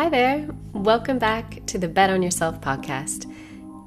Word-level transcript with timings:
Hi 0.00 0.08
there. 0.08 0.48
Welcome 0.72 1.18
back 1.18 1.60
to 1.66 1.76
the 1.76 1.86
Bet 1.86 2.08
on 2.08 2.22
Yourself 2.22 2.58
podcast. 2.62 3.30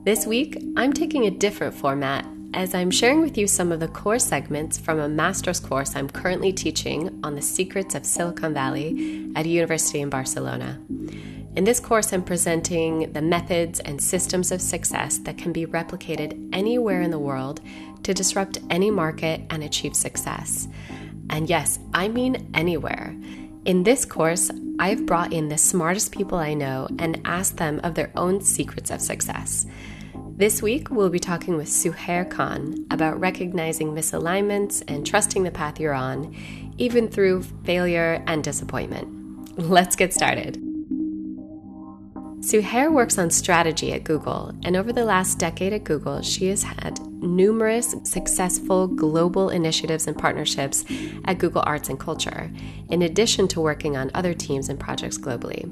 This 0.05 0.27
week, 0.27 0.63
I'm 0.77 0.93
taking 0.93 1.25
a 1.25 1.31
different 1.31 1.73
format 1.73 2.23
as 2.53 2.75
I'm 2.75 2.91
sharing 2.91 3.19
with 3.19 3.35
you 3.35 3.47
some 3.47 3.71
of 3.71 3.79
the 3.79 3.87
core 3.87 4.19
segments 4.19 4.77
from 4.77 4.99
a 4.99 5.09
master's 5.09 5.59
course 5.59 5.95
I'm 5.95 6.07
currently 6.07 6.53
teaching 6.53 7.19
on 7.23 7.33
the 7.33 7.41
secrets 7.41 7.95
of 7.95 8.05
Silicon 8.05 8.53
Valley 8.53 9.31
at 9.35 9.47
a 9.47 9.49
university 9.49 10.01
in 10.01 10.11
Barcelona. 10.11 10.79
In 11.55 11.63
this 11.63 11.79
course, 11.79 12.13
I'm 12.13 12.23
presenting 12.23 13.11
the 13.13 13.23
methods 13.23 13.79
and 13.79 13.99
systems 13.99 14.51
of 14.51 14.61
success 14.61 15.17
that 15.17 15.39
can 15.39 15.51
be 15.51 15.65
replicated 15.65 16.47
anywhere 16.53 17.01
in 17.01 17.09
the 17.09 17.17
world 17.17 17.59
to 18.03 18.13
disrupt 18.13 18.59
any 18.69 18.91
market 18.91 19.41
and 19.49 19.63
achieve 19.63 19.95
success. 19.95 20.67
And 21.31 21.49
yes, 21.49 21.79
I 21.91 22.07
mean 22.07 22.51
anywhere. 22.53 23.15
In 23.65 23.81
this 23.81 24.05
course, 24.05 24.51
I've 24.79 25.05
brought 25.05 25.31
in 25.31 25.49
the 25.49 25.57
smartest 25.57 26.11
people 26.11 26.37
I 26.37 26.53
know 26.53 26.87
and 26.97 27.21
asked 27.25 27.57
them 27.57 27.79
of 27.83 27.93
their 27.93 28.11
own 28.15 28.41
secrets 28.41 28.89
of 28.89 29.01
success. 29.01 29.65
This 30.35 30.63
week, 30.63 30.89
we'll 30.89 31.11
be 31.11 31.19
talking 31.19 31.57
with 31.57 31.67
Suhair 31.67 32.27
Khan 32.27 32.87
about 32.89 33.19
recognizing 33.19 33.93
misalignments 33.93 34.83
and 34.87 35.05
trusting 35.05 35.43
the 35.43 35.51
path 35.51 35.79
you're 35.79 35.93
on, 35.93 36.35
even 36.79 37.07
through 37.07 37.43
failure 37.63 38.23
and 38.25 38.43
disappointment. 38.43 39.59
Let's 39.59 39.95
get 39.95 40.11
started. 40.11 40.72
Suhair 42.43 42.91
works 42.91 43.17
on 43.17 43.29
strategy 43.29 43.93
at 43.93 44.03
Google, 44.03 44.53
and 44.65 44.75
over 44.75 44.91
the 44.91 45.05
last 45.05 45.39
decade 45.39 45.71
at 45.71 45.85
Google, 45.85 46.21
she 46.21 46.47
has 46.47 46.61
had 46.61 46.99
numerous 47.23 47.95
successful 48.03 48.85
global 48.85 49.49
initiatives 49.49 50.07
and 50.07 50.17
partnerships 50.17 50.83
at 51.23 51.37
Google 51.37 51.63
Arts 51.65 51.87
and 51.87 51.97
Culture, 51.97 52.51
in 52.89 53.03
addition 53.03 53.47
to 53.47 53.61
working 53.61 53.95
on 53.95 54.11
other 54.13 54.33
teams 54.33 54.67
and 54.67 54.77
projects 54.77 55.17
globally. 55.17 55.71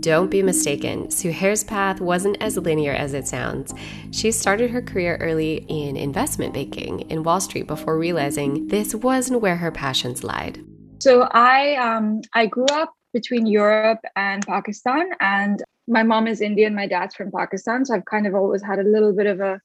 Don't 0.00 0.30
be 0.30 0.40
mistaken, 0.40 1.08
Suhair's 1.08 1.64
path 1.64 2.00
wasn't 2.00 2.40
as 2.40 2.56
linear 2.56 2.92
as 2.92 3.12
it 3.12 3.26
sounds. 3.26 3.74
She 4.12 4.30
started 4.30 4.70
her 4.70 4.80
career 4.80 5.16
early 5.20 5.66
in 5.68 5.96
investment 5.96 6.54
banking 6.54 7.00
in 7.10 7.24
Wall 7.24 7.40
Street 7.40 7.66
before 7.66 7.98
realizing 7.98 8.68
this 8.68 8.94
wasn't 8.94 9.40
where 9.40 9.56
her 9.56 9.72
passions 9.72 10.22
lied. 10.22 10.64
So 11.00 11.22
I 11.22 11.74
um, 11.74 12.20
I 12.34 12.46
grew 12.46 12.66
up 12.66 12.94
between 13.12 13.46
Europe 13.46 14.00
and 14.14 14.46
Pakistan, 14.46 15.10
and 15.18 15.60
my 15.88 16.02
mom 16.02 16.26
is 16.26 16.40
Indian, 16.40 16.74
my 16.74 16.86
dad's 16.86 17.14
from 17.14 17.32
Pakistan, 17.32 17.84
so 17.84 17.94
I've 17.94 18.04
kind 18.04 18.26
of 18.26 18.34
always 18.34 18.62
had 18.62 18.78
a 18.78 18.84
little 18.84 19.12
bit 19.12 19.26
of 19.26 19.40
a 19.40 19.60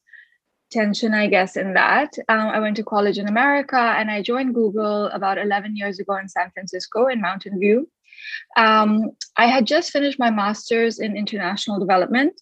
tension, 0.71 1.13
I 1.13 1.27
guess, 1.27 1.55
in 1.55 1.73
that. 1.75 2.13
Um, 2.27 2.47
I 2.47 2.59
went 2.59 2.75
to 2.77 2.83
college 2.83 3.17
in 3.17 3.27
America 3.27 3.77
and 3.77 4.09
I 4.09 4.21
joined 4.21 4.55
Google 4.55 5.05
about 5.07 5.38
11 5.38 5.75
years 5.75 5.99
ago 5.99 6.17
in 6.17 6.27
San 6.27 6.49
Francisco 6.51 7.07
in 7.07 7.21
Mountain 7.21 7.59
View. 7.59 7.88
Um, 8.57 9.11
I 9.38 9.45
had 9.47 9.67
just 9.67 9.91
finished 9.91 10.19
my 10.19 10.31
master's 10.31 10.99
in 10.99 11.16
international 11.16 11.79
development. 11.79 12.33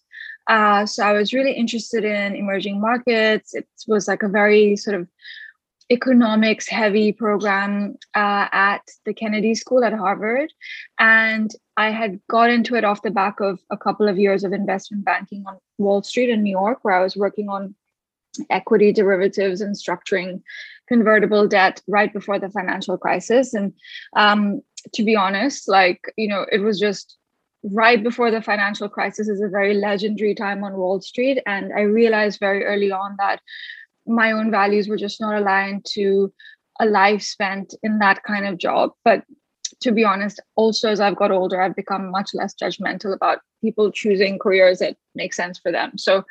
Uh, 0.48 0.86
so 0.86 1.04
I 1.04 1.12
was 1.12 1.32
really 1.32 1.52
interested 1.52 2.04
in 2.04 2.34
emerging 2.34 2.80
markets. 2.80 3.54
It 3.54 3.68
was 3.86 4.08
like 4.08 4.22
a 4.22 4.28
very 4.28 4.76
sort 4.76 5.00
of 5.00 5.08
economics 5.92 6.68
heavy 6.68 7.12
program 7.12 7.96
uh, 8.14 8.48
at 8.52 8.82
the 9.04 9.14
Kennedy 9.14 9.54
School 9.54 9.84
at 9.84 9.92
Harvard. 9.92 10.52
And 10.98 11.50
I 11.76 11.90
had 11.90 12.20
got 12.28 12.50
into 12.50 12.74
it 12.74 12.84
off 12.84 13.02
the 13.02 13.10
back 13.10 13.40
of 13.40 13.60
a 13.70 13.76
couple 13.76 14.08
of 14.08 14.18
years 14.18 14.44
of 14.44 14.52
investment 14.52 15.04
banking 15.04 15.44
on 15.46 15.58
Wall 15.78 16.02
Street 16.02 16.30
in 16.30 16.42
New 16.42 16.50
York, 16.50 16.78
where 16.82 16.94
I 16.94 17.02
was 17.02 17.16
working 17.16 17.48
on 17.48 17.74
equity 18.50 18.92
derivatives 18.92 19.60
and 19.60 19.76
structuring 19.76 20.42
convertible 20.88 21.46
debt 21.46 21.80
right 21.86 22.12
before 22.12 22.38
the 22.38 22.50
financial 22.50 22.96
crisis. 22.98 23.54
And 23.54 23.72
um, 24.16 24.62
to 24.94 25.04
be 25.04 25.16
honest, 25.16 25.68
like, 25.68 26.12
you 26.16 26.28
know, 26.28 26.46
it 26.50 26.58
was 26.58 26.78
just 26.80 27.16
right 27.64 28.02
before 28.02 28.30
the 28.30 28.42
financial 28.42 28.88
crisis 28.88 29.28
is 29.28 29.40
a 29.40 29.48
very 29.48 29.74
legendary 29.74 30.34
time 30.34 30.64
on 30.64 30.76
Wall 30.76 31.00
Street. 31.00 31.40
And 31.46 31.72
I 31.72 31.82
realized 31.82 32.40
very 32.40 32.64
early 32.64 32.90
on 32.90 33.16
that 33.18 33.40
my 34.06 34.32
own 34.32 34.50
values 34.50 34.88
were 34.88 34.96
just 34.96 35.20
not 35.20 35.34
aligned 35.34 35.84
to 35.94 36.32
a 36.80 36.86
life 36.86 37.22
spent 37.22 37.74
in 37.82 37.98
that 37.98 38.22
kind 38.24 38.46
of 38.46 38.58
job. 38.58 38.90
But 39.04 39.24
to 39.80 39.92
be 39.92 40.04
honest, 40.04 40.40
also 40.56 40.90
as 40.90 41.00
I've 41.00 41.16
got 41.16 41.30
older, 41.30 41.60
I've 41.60 41.76
become 41.76 42.10
much 42.10 42.30
less 42.34 42.54
judgmental 42.54 43.14
about 43.14 43.38
people 43.62 43.90
choosing 43.92 44.38
careers 44.38 44.78
that 44.78 44.96
make 45.14 45.34
sense 45.34 45.58
for 45.58 45.72
them. 45.72 45.98
So 45.98 46.24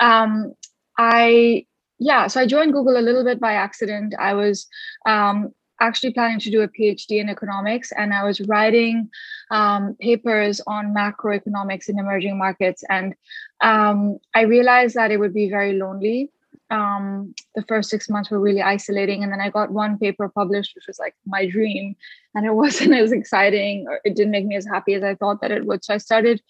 um, 0.00 0.54
I 0.98 1.66
yeah, 1.98 2.26
so 2.26 2.40
I 2.40 2.46
joined 2.46 2.72
Google 2.72 2.98
a 2.98 3.06
little 3.06 3.24
bit 3.24 3.40
by 3.40 3.52
accident. 3.52 4.14
I 4.18 4.34
was 4.34 4.66
um, 5.06 5.52
actually 5.80 6.12
planning 6.12 6.40
to 6.40 6.50
do 6.50 6.62
a 6.62 6.68
PhD 6.68 7.20
in 7.20 7.28
economics, 7.28 7.92
and 7.92 8.12
I 8.12 8.24
was 8.24 8.40
writing 8.42 9.10
um, 9.50 9.96
papers 10.00 10.60
on 10.66 10.94
macroeconomics 10.94 11.88
in 11.88 11.98
emerging 11.98 12.36
markets. 12.36 12.82
And 12.88 13.14
um, 13.60 14.18
I 14.34 14.42
realized 14.42 14.96
that 14.96 15.12
it 15.12 15.18
would 15.18 15.34
be 15.34 15.48
very 15.48 15.74
lonely 15.74 16.30
um, 16.70 17.34
the 17.54 17.62
first 17.62 17.90
six 17.90 18.08
months 18.08 18.30
were 18.30 18.40
really 18.40 18.62
isolating. 18.62 19.22
And 19.22 19.32
then 19.32 19.40
I 19.40 19.50
got 19.50 19.70
one 19.70 19.98
paper 19.98 20.28
published, 20.28 20.74
which 20.74 20.86
was 20.86 20.98
like 20.98 21.14
my 21.26 21.46
dream. 21.46 21.96
And 22.34 22.46
it 22.46 22.54
wasn't 22.54 22.94
as 22.94 23.12
exciting 23.12 23.86
or 23.88 24.00
it 24.04 24.16
didn't 24.16 24.32
make 24.32 24.46
me 24.46 24.56
as 24.56 24.66
happy 24.66 24.94
as 24.94 25.02
I 25.02 25.14
thought 25.14 25.40
that 25.40 25.50
it 25.50 25.66
would. 25.66 25.84
So 25.84 25.94
I 25.94 25.98
started 25.98 26.42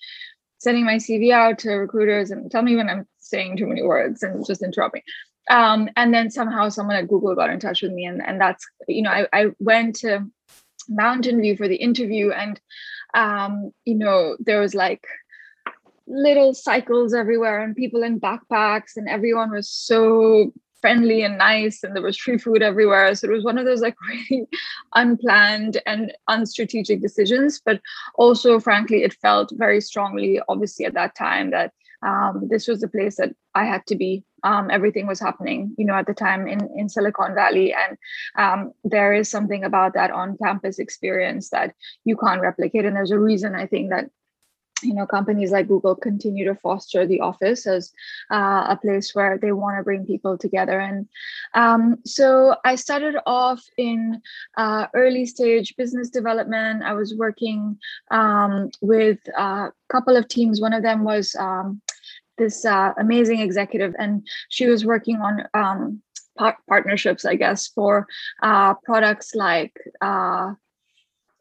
sending 0.59 0.85
my 0.85 0.97
CV 0.97 1.31
out 1.31 1.59
to 1.61 1.73
recruiters 1.73 2.31
and 2.31 2.51
tell 2.51 2.63
me 2.63 2.77
when 2.77 2.89
I'm 2.89 3.07
saying 3.19 3.57
too 3.57 3.67
many 3.67 3.83
words 3.83 4.23
and 4.23 4.47
just 4.47 4.63
interrupt 4.63 4.95
me. 4.95 5.03
Um, 5.51 5.91
and 5.97 6.15
then 6.15 6.31
somehow 6.31 6.71
someone 6.71 6.97
at 6.97 7.09
Google 7.09 7.35
got 7.35 7.51
in 7.51 7.61
touch 7.61 7.83
with 7.83 7.93
me. 7.93 8.07
And, 8.07 8.23
and 8.25 8.41
that's, 8.41 8.67
you 8.89 9.03
know, 9.03 9.11
I, 9.11 9.27
I 9.33 9.47
went 9.59 9.97
to 9.97 10.27
Mountain 10.89 11.41
View 11.41 11.57
for 11.57 11.69
the 11.69 11.77
interview 11.77 12.31
and, 12.31 12.59
um, 13.15 13.73
you 13.85 13.95
know, 13.95 14.37
there 14.41 14.61
was 14.61 14.75
like, 14.75 15.05
little 16.07 16.55
cycles 16.55 17.15
everywhere 17.15 17.63
and 17.63 17.77
people 17.77 18.03
in 18.03 18.21
backpacks 18.21 18.97
and 18.97 19.09
everyone 19.09 19.51
was 19.51 19.69
so 19.69 20.53
friendly 20.85 21.23
and 21.23 21.39
nice 21.39 21.83
and 21.83 21.97
there 21.97 22.03
was 22.03 22.19
free 22.19 22.37
food 22.37 22.61
everywhere. 22.63 23.15
So 23.15 23.27
it 23.27 23.33
was 23.33 23.43
one 23.43 23.57
of 23.57 23.65
those 23.65 23.81
like 23.81 23.97
really 24.09 24.47
unplanned 24.95 25.81
and 25.87 26.13
unstrategic 26.29 27.01
decisions. 27.01 27.59
But 27.65 27.81
also 28.17 28.61
frankly 28.61 29.03
it 29.03 29.15
felt 29.15 29.51
very 29.55 29.81
strongly 29.81 30.41
obviously 30.47 30.85
at 30.85 30.93
that 30.93 31.17
time 31.17 31.53
that 31.53 31.73
um, 32.03 32.49
this 32.51 32.69
was 32.69 32.83
the 32.83 32.89
place 32.89 33.17
that 33.17 33.31
i 33.55 33.65
had 33.65 33.87
to 33.87 33.97
be. 33.97 34.25
Um, 34.43 34.71
everything 34.71 35.07
was 35.07 35.21
happening 35.21 35.75
you 35.79 35.87
know 35.87 35.95
at 35.95 36.07
the 36.07 36.13
time 36.13 36.47
in, 36.47 36.61
in 36.77 36.91
silicon 36.91 37.35
valley. 37.35 37.73
And 37.73 37.97
um, 38.37 38.73
there 38.85 39.15
is 39.15 39.31
something 39.31 39.65
about 39.65 39.95
that 39.95 40.11
on 40.11 40.37
campus 40.37 40.79
experience 40.79 41.49
that 41.49 41.75
you 42.05 42.15
can't 42.19 42.43
replicate. 42.43 42.85
And 42.85 42.95
there's 42.95 43.11
a 43.11 43.19
reason 43.19 43.55
i 43.55 43.67
think 43.67 43.89
that 43.89 44.11
you 44.85 44.95
know 44.95 45.07
companies 45.07 45.51
like 45.51 45.69
google 45.69 45.95
continue 45.95 46.45
to 46.45 46.55
foster 46.55 47.07
the 47.07 47.21
office 47.21 47.67
as 47.67 47.93
uh, 48.31 48.67
a 48.69 48.79
place 48.81 49.15
where 49.15 49.39
they 49.39 49.53
want 49.53 49.79
to 49.79 49.83
bring 49.83 50.07
people 50.07 50.37
together. 50.39 50.79
And 50.79 51.09
um, 51.55 51.99
so 52.05 52.57
i 52.65 52.75
started 52.75 53.17
off 53.27 53.63
in 53.77 54.21
uh, 54.57 54.87
early 54.95 55.27
stage 55.27 55.75
business 55.77 56.11
development. 56.11 56.83
I 56.83 56.93
was 56.95 57.15
working 57.15 57.79
um, 58.11 58.71
with 58.81 59.19
a 59.37 59.73
couple 59.89 60.17
of 60.17 60.29
teams. 60.29 60.61
One 60.61 60.73
of 60.73 60.83
them 60.83 61.05
was 61.05 61.35
um, 61.37 61.81
this 62.39 62.65
uh, 62.65 62.93
amazing 62.99 63.41
executive 63.41 63.95
and 63.99 64.27
she 64.49 64.67
was 64.67 64.85
working 64.85 65.17
on 65.17 65.47
um, 65.55 66.03
par- 66.37 66.59
partnerships 66.69 67.25
i 67.25 67.35
guess 67.35 67.69
for 67.69 68.07
uh, 68.43 68.75
products 68.85 69.35
like 69.35 69.77
uh, 70.01 70.53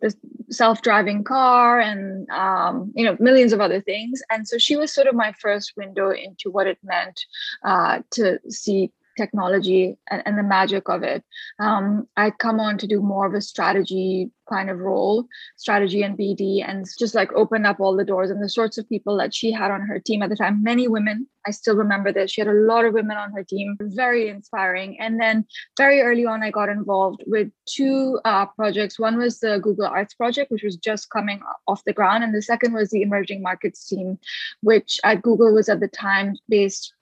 the 0.04 0.14
self-driving 0.50 1.24
car 1.24 1.80
and 1.80 2.30
um, 2.30 2.92
you 2.94 3.06
know 3.06 3.16
millions 3.20 3.54
of 3.54 3.62
other 3.62 3.82
things. 3.82 4.22
And 4.30 4.48
so 4.48 4.58
she 4.58 4.76
was 4.76 4.94
sort 4.94 5.08
of 5.08 5.16
my 5.16 5.34
first 5.40 5.74
window 5.78 6.12
into 6.12 6.52
what 6.52 6.68
it 6.68 6.78
meant 6.84 7.26
uh, 7.64 8.00
to 8.12 8.40
see 8.50 8.92
technology 9.18 9.98
and, 10.10 10.24
and 10.26 10.38
the 10.38 10.44
magic 10.44 10.90
of 10.90 11.04
it. 11.04 11.24
Um, 11.60 12.08
I 12.18 12.32
come 12.32 12.60
on 12.60 12.78
to 12.80 12.88
do 12.88 13.02
more 13.02 13.26
of 13.26 13.34
a 13.34 13.42
strategy 13.42 14.32
kind 14.50 14.70
of 14.70 14.80
role, 14.80 15.26
strategy 15.58 16.04
and 16.04 16.18
BD, 16.18 16.68
and 16.68 16.86
just 17.00 17.16
like 17.16 17.32
open 17.34 17.66
up 17.66 17.80
all 17.80 17.96
the 17.96 18.04
doors 18.04 18.30
and 18.30 18.44
the 18.44 18.50
sorts 18.50 18.78
of 18.78 18.88
people 18.90 19.18
that 19.18 19.34
she 19.34 19.52
had 19.52 19.72
on 19.72 19.82
her 19.82 20.00
team 20.00 20.22
at 20.22 20.30
the 20.30 20.36
time. 20.36 20.62
Many 20.64 20.88
women, 20.88 21.28
I 21.48 21.52
still 21.52 21.76
remember 21.76 22.12
this. 22.12 22.32
She 22.32 22.42
had 22.42 22.48
a 22.48 22.54
lot 22.54 22.86
of 22.86 22.94
women 22.94 23.18
on 23.18 23.32
her 23.32 23.44
team, 23.44 23.78
very 23.80 24.30
inspiring. 24.30 25.00
And 25.00 25.20
then 25.20 25.46
very 25.78 26.02
early 26.02 26.26
on, 26.26 26.44
I 26.44 26.52
got 26.52 26.70
involved 26.70 27.24
with 27.26 27.50
two 27.66 28.20
uh, 28.26 28.46
projects. 28.48 29.00
One 29.00 29.18
was 29.18 29.40
the 29.40 29.60
Google 29.60 29.88
Arts 29.88 30.14
project, 30.14 30.52
which 30.52 30.64
was 30.64 30.78
just 30.78 31.10
coming 31.10 31.42
off 31.68 31.84
the 31.86 31.94
ground, 31.94 32.24
and 32.24 32.34
the 32.34 32.42
second 32.42 32.74
was 32.74 32.90
the 32.90 33.02
emerging 33.02 33.42
markets 33.42 33.88
team, 33.88 34.20
which 34.62 35.00
at 35.04 35.22
Google 35.22 35.54
was 35.54 35.70
at 35.70 35.80
the 35.80 35.88
time 35.88 36.36
based 36.50 36.94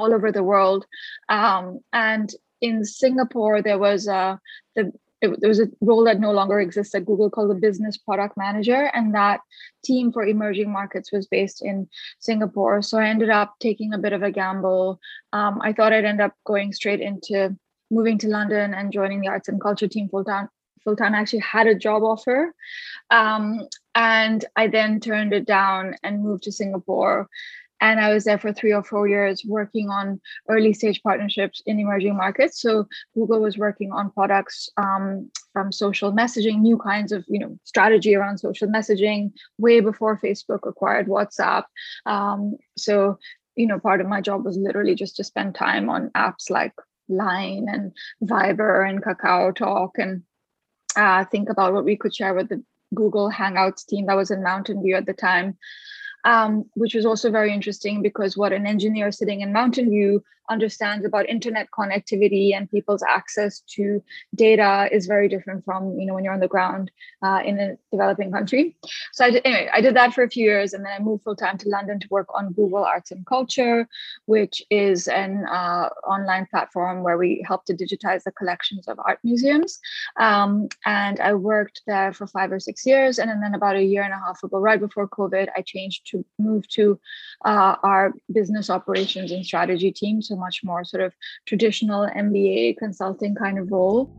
all 0.00 0.14
over 0.14 0.32
the 0.32 0.42
world. 0.42 0.86
Um, 1.28 1.80
and 1.92 2.28
in 2.60 2.84
Singapore, 2.84 3.62
there 3.62 3.78
was 3.78 4.08
a 4.08 4.40
the 4.76 4.92
it, 5.22 5.38
there 5.40 5.48
was 5.48 5.60
a 5.60 5.68
role 5.80 6.04
that 6.04 6.18
no 6.18 6.32
longer 6.32 6.60
exists 6.60 6.94
at 6.94 7.04
Google 7.04 7.30
called 7.30 7.50
the 7.50 7.54
business 7.54 7.98
product 7.98 8.36
manager, 8.36 8.90
and 8.94 9.14
that 9.14 9.40
team 9.84 10.12
for 10.12 10.24
emerging 10.24 10.70
markets 10.72 11.12
was 11.12 11.26
based 11.26 11.62
in 11.62 11.88
Singapore. 12.20 12.80
So 12.82 12.98
I 12.98 13.08
ended 13.08 13.30
up 13.30 13.54
taking 13.60 13.92
a 13.92 13.98
bit 13.98 14.14
of 14.14 14.22
a 14.22 14.30
gamble. 14.30 14.98
Um, 15.32 15.60
I 15.62 15.72
thought 15.74 15.92
I'd 15.92 16.06
end 16.06 16.22
up 16.22 16.34
going 16.44 16.72
straight 16.72 17.00
into 17.00 17.56
moving 17.90 18.18
to 18.18 18.28
London 18.28 18.72
and 18.72 18.92
joining 18.92 19.20
the 19.20 19.28
arts 19.28 19.48
and 19.48 19.60
culture 19.60 19.88
team 19.88 20.08
full 20.08 20.24
time. 20.24 20.48
Full 20.84 20.96
time, 20.96 21.14
actually 21.14 21.40
had 21.40 21.66
a 21.66 21.74
job 21.74 22.02
offer, 22.02 22.54
um, 23.10 23.68
And 23.94 24.44
I 24.56 24.68
then 24.68 24.98
turned 25.00 25.34
it 25.34 25.44
down 25.44 25.94
and 26.02 26.22
moved 26.22 26.44
to 26.44 26.52
Singapore 26.52 27.28
and 27.80 28.00
I 28.00 28.12
was 28.12 28.24
there 28.24 28.38
for 28.38 28.52
three 28.52 28.72
or 28.72 28.82
four 28.82 29.08
years 29.08 29.44
working 29.44 29.88
on 29.88 30.20
early 30.48 30.72
stage 30.72 31.02
partnerships 31.02 31.62
in 31.66 31.80
emerging 31.80 32.16
markets. 32.16 32.60
So 32.60 32.86
Google 33.14 33.40
was 33.40 33.56
working 33.56 33.92
on 33.92 34.10
products 34.10 34.68
um, 34.76 35.30
from 35.52 35.72
social 35.72 36.12
messaging, 36.12 36.60
new 36.60 36.78
kinds 36.78 37.12
of 37.12 37.24
you 37.28 37.38
know 37.38 37.58
strategy 37.64 38.14
around 38.14 38.38
social 38.38 38.68
messaging, 38.68 39.32
way 39.58 39.80
before 39.80 40.18
Facebook 40.18 40.68
acquired 40.68 41.06
WhatsApp. 41.06 41.64
Um, 42.06 42.56
so 42.76 43.18
you 43.56 43.66
know, 43.66 43.78
part 43.78 44.00
of 44.00 44.08
my 44.08 44.20
job 44.20 44.44
was 44.44 44.56
literally 44.56 44.94
just 44.94 45.16
to 45.16 45.24
spend 45.24 45.54
time 45.54 45.90
on 45.90 46.10
apps 46.10 46.50
like 46.50 46.72
Line 47.08 47.66
and 47.68 47.92
Viber 48.22 48.88
and 48.88 49.02
Kakao 49.02 49.54
Talk 49.54 49.98
and 49.98 50.22
uh, 50.96 51.24
think 51.24 51.48
about 51.48 51.72
what 51.72 51.84
we 51.84 51.96
could 51.96 52.14
share 52.14 52.34
with 52.34 52.48
the 52.48 52.62
Google 52.94 53.30
Hangouts 53.30 53.86
team 53.86 54.06
that 54.06 54.16
was 54.16 54.30
in 54.30 54.42
Mountain 54.42 54.82
View 54.82 54.96
at 54.96 55.06
the 55.06 55.12
time 55.12 55.56
um, 56.24 56.64
which 56.74 56.94
was 56.94 57.06
also 57.06 57.30
very 57.30 57.52
interesting 57.52 58.02
because 58.02 58.36
what 58.36 58.52
an 58.52 58.66
engineer 58.66 59.10
sitting 59.10 59.40
in 59.40 59.52
Mountain 59.52 59.90
View 59.90 60.22
understands 60.50 61.06
about 61.06 61.28
internet 61.28 61.68
connectivity 61.70 62.54
and 62.54 62.70
people's 62.70 63.02
access 63.02 63.60
to 63.60 64.02
data 64.34 64.88
is 64.92 65.06
very 65.06 65.28
different 65.28 65.64
from 65.64 65.98
you 65.98 66.06
know 66.06 66.14
when 66.14 66.24
you're 66.24 66.34
on 66.34 66.40
the 66.40 66.48
ground 66.48 66.90
uh, 67.22 67.40
in 67.44 67.58
a 67.58 67.76
developing 67.90 68.30
country. 68.32 68.76
So 69.12 69.24
I 69.24 69.30
did, 69.30 69.42
anyway, 69.44 69.70
I 69.72 69.80
did 69.80 69.96
that 69.96 70.14
for 70.14 70.22
a 70.22 70.30
few 70.30 70.44
years, 70.44 70.72
and 70.74 70.84
then 70.84 70.92
I 70.92 71.02
moved 71.02 71.24
full 71.24 71.36
time 71.36 71.58
to 71.58 71.68
London 71.68 72.00
to 72.00 72.08
work 72.10 72.28
on 72.34 72.52
Google 72.52 72.84
Arts 72.84 73.10
and 73.10 73.24
Culture, 73.26 73.88
which 74.26 74.62
is 74.70 75.08
an 75.08 75.46
uh, 75.46 75.88
online 76.06 76.46
platform 76.50 77.02
where 77.02 77.18
we 77.18 77.44
help 77.46 77.64
to 77.66 77.74
digitize 77.74 78.22
the 78.24 78.32
collections 78.32 78.88
of 78.88 78.98
art 78.98 79.18
museums. 79.22 79.78
Um, 80.18 80.68
and 80.84 81.20
I 81.20 81.34
worked 81.34 81.82
there 81.86 82.12
for 82.12 82.26
five 82.26 82.52
or 82.52 82.60
six 82.60 82.86
years, 82.86 83.18
and 83.18 83.30
then 83.42 83.54
about 83.54 83.76
a 83.76 83.82
year 83.82 84.02
and 84.02 84.12
a 84.12 84.18
half 84.18 84.42
ago, 84.42 84.58
right 84.58 84.80
before 84.80 85.08
COVID, 85.08 85.48
I 85.56 85.62
changed 85.62 86.06
to 86.10 86.24
move 86.38 86.66
to 86.68 86.98
uh, 87.44 87.76
our 87.82 88.12
business 88.32 88.70
operations 88.70 89.30
and 89.32 89.44
strategy 89.44 89.92
team. 89.92 90.22
So 90.22 90.36
much 90.40 90.64
more 90.64 90.82
sort 90.84 91.02
of 91.02 91.14
traditional 91.46 92.08
MBA 92.16 92.78
consulting 92.78 93.34
kind 93.34 93.58
of 93.58 93.70
role. 93.70 94.10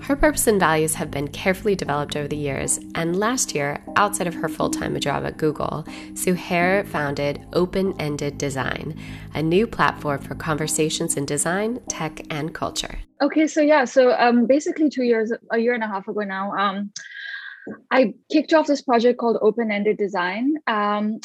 Her 0.00 0.16
purpose 0.16 0.46
and 0.46 0.58
values 0.58 0.94
have 0.94 1.10
been 1.10 1.28
carefully 1.28 1.74
developed 1.74 2.16
over 2.16 2.28
the 2.28 2.36
years, 2.36 2.80
and 2.94 3.18
last 3.18 3.54
year, 3.54 3.82
outside 3.96 4.26
of 4.26 4.34
her 4.34 4.48
full 4.48 4.70
time 4.70 4.98
job 5.00 5.24
at 5.24 5.36
Google, 5.36 5.84
Suhair 6.14 6.86
founded 6.86 7.46
Open 7.52 7.94
Ended 8.00 8.38
Design, 8.38 8.98
a 9.34 9.42
new 9.42 9.66
platform 9.66 10.20
for 10.20 10.34
conversations 10.34 11.16
in 11.16 11.26
design, 11.26 11.80
tech, 11.88 12.20
and 12.30 12.54
culture. 12.54 12.98
Okay, 13.20 13.46
so 13.46 13.60
yeah, 13.60 13.84
so 13.84 14.12
um, 14.12 14.46
basically 14.46 14.90
two 14.90 15.04
years, 15.04 15.32
a 15.52 15.58
year 15.58 15.74
and 15.74 15.84
a 15.84 15.88
half 15.88 16.08
ago 16.08 16.20
now, 16.20 16.52
um, 16.52 16.92
I 17.90 18.14
kicked 18.32 18.52
off 18.52 18.66
this 18.66 18.82
project 18.82 19.18
called 19.18 19.38
Open 19.42 19.70
Ended 19.70 19.98
Design. 19.98 20.54
Um, 20.66 21.20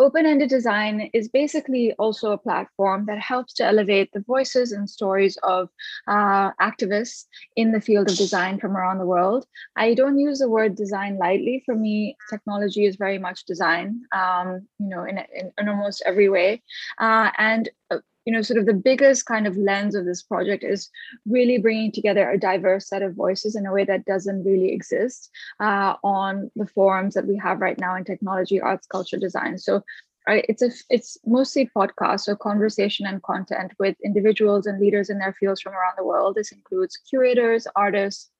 Open 0.00 0.24
ended 0.24 0.48
design 0.48 1.10
is 1.12 1.28
basically 1.28 1.92
also 1.98 2.32
a 2.32 2.38
platform 2.38 3.04
that 3.04 3.18
helps 3.18 3.52
to 3.52 3.64
elevate 3.66 4.10
the 4.12 4.20
voices 4.20 4.72
and 4.72 4.88
stories 4.88 5.36
of 5.42 5.68
uh, 6.08 6.52
activists 6.52 7.26
in 7.54 7.70
the 7.70 7.82
field 7.82 8.08
of 8.08 8.16
design 8.16 8.58
from 8.58 8.78
around 8.78 8.96
the 8.96 9.04
world. 9.04 9.44
I 9.76 9.92
don't 9.92 10.18
use 10.18 10.38
the 10.38 10.48
word 10.48 10.74
design 10.74 11.18
lightly. 11.18 11.62
For 11.66 11.74
me, 11.74 12.16
technology 12.30 12.86
is 12.86 12.96
very 12.96 13.18
much 13.18 13.44
design, 13.44 14.00
um, 14.12 14.66
you 14.78 14.88
know, 14.88 15.04
in, 15.04 15.18
in, 15.18 15.52
in, 15.58 15.68
almost 15.68 16.02
every 16.06 16.30
way. 16.30 16.62
Uh, 16.98 17.30
and 17.36 17.68
uh, 17.90 17.98
you 18.30 18.36
know, 18.36 18.42
sort 18.42 18.60
of 18.60 18.66
the 18.66 18.72
biggest 18.72 19.26
kind 19.26 19.48
of 19.48 19.56
lens 19.56 19.96
of 19.96 20.04
this 20.04 20.22
project 20.22 20.62
is 20.62 20.88
really 21.26 21.58
bringing 21.58 21.90
together 21.90 22.30
a 22.30 22.38
diverse 22.38 22.88
set 22.88 23.02
of 23.02 23.16
voices 23.16 23.56
in 23.56 23.66
a 23.66 23.72
way 23.72 23.84
that 23.84 24.04
doesn't 24.04 24.44
really 24.44 24.72
exist 24.72 25.30
uh, 25.58 25.94
on 26.04 26.48
the 26.54 26.66
forums 26.66 27.14
that 27.14 27.26
we 27.26 27.36
have 27.36 27.58
right 27.60 27.80
now 27.80 27.96
in 27.96 28.04
technology, 28.04 28.60
arts, 28.60 28.86
culture, 28.86 29.18
design. 29.18 29.58
So 29.58 29.82
right 30.28 30.44
it's 30.48 30.62
a 30.62 30.70
it's 30.90 31.18
mostly 31.26 31.68
podcasts 31.74 32.28
or 32.28 32.36
conversation 32.36 33.04
and 33.04 33.20
content 33.24 33.72
with 33.80 33.96
individuals 34.04 34.66
and 34.66 34.78
leaders 34.78 35.10
in 35.10 35.18
their 35.18 35.32
fields 35.32 35.62
from 35.62 35.72
around 35.72 35.94
the 35.96 36.04
world 36.04 36.34
this 36.34 36.52
includes 36.52 36.98
curators 37.08 37.66
artists 37.74 38.30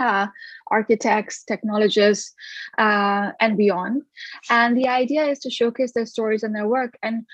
uh, 0.00 0.26
architects, 0.70 1.44
technologists, 1.44 2.34
uh, 2.78 3.32
and 3.40 3.56
beyond. 3.56 4.02
And 4.50 4.76
the 4.76 4.88
idea 4.88 5.24
is 5.24 5.38
to 5.40 5.50
showcase 5.50 5.92
their 5.92 6.06
stories 6.06 6.42
and 6.42 6.54
their 6.54 6.68
work 6.68 6.96
and 7.02 7.26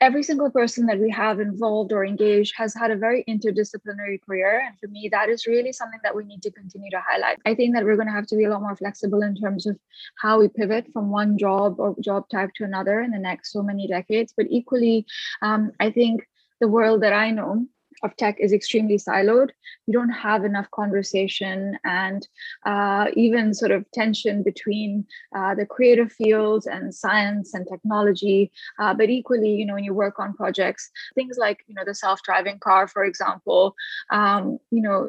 every 0.00 0.22
single 0.22 0.50
person 0.50 0.86
that 0.86 0.98
we 0.98 1.10
have 1.10 1.40
involved 1.40 1.92
or 1.92 2.04
engaged 2.04 2.54
has 2.56 2.74
had 2.74 2.90
a 2.90 2.96
very 2.96 3.22
interdisciplinary 3.28 4.20
career. 4.24 4.62
And 4.66 4.78
for 4.78 4.88
me, 4.88 5.08
that 5.12 5.28
is 5.28 5.46
really 5.46 5.72
something 5.72 6.00
that 6.02 6.16
we 6.16 6.24
need 6.24 6.42
to 6.42 6.50
continue 6.50 6.90
to 6.90 7.02
highlight. 7.06 7.38
I 7.44 7.54
think 7.54 7.74
that 7.74 7.84
we're 7.84 7.96
going 7.96 8.08
to 8.08 8.14
have 8.14 8.26
to 8.28 8.36
be 8.36 8.44
a 8.44 8.50
lot 8.50 8.62
more 8.62 8.76
flexible 8.76 9.22
in 9.22 9.36
terms 9.36 9.66
of 9.66 9.78
how 10.16 10.40
we 10.40 10.48
pivot 10.48 10.86
from 10.92 11.10
one 11.10 11.36
job 11.36 11.78
or 11.78 11.94
job 12.00 12.28
type 12.30 12.50
to 12.56 12.64
another 12.64 13.00
in 13.00 13.10
the 13.10 13.18
next 13.18 13.52
so 13.52 13.62
many 13.62 13.86
decades. 13.86 14.32
But 14.36 14.46
equally, 14.48 15.06
um, 15.42 15.72
I 15.80 15.90
think 15.90 16.26
the 16.60 16.68
world 16.68 17.02
that 17.02 17.12
I 17.12 17.30
know 17.30 17.66
of 18.02 18.16
tech 18.16 18.36
is 18.38 18.52
extremely 18.52 18.96
siloed. 18.96 19.50
You 19.86 19.92
don't 19.92 20.10
have 20.10 20.44
enough 20.44 20.70
conversation 20.70 21.78
and 21.84 22.26
uh, 22.64 23.06
even 23.14 23.54
sort 23.54 23.70
of 23.70 23.84
tension 23.92 24.42
between 24.42 25.06
uh, 25.36 25.54
the 25.54 25.66
creative 25.66 26.12
fields 26.12 26.66
and 26.66 26.94
science 26.94 27.54
and 27.54 27.66
technology. 27.66 28.50
Uh, 28.78 28.94
but 28.94 29.10
equally, 29.10 29.54
you 29.54 29.66
know, 29.66 29.74
when 29.74 29.84
you 29.84 29.94
work 29.94 30.18
on 30.18 30.34
projects, 30.34 30.90
things 31.14 31.36
like 31.38 31.64
you 31.66 31.74
know 31.74 31.84
the 31.84 31.94
self-driving 31.94 32.58
car, 32.58 32.88
for 32.88 33.04
example, 33.04 33.74
um, 34.10 34.58
you 34.70 34.82
know. 34.82 35.08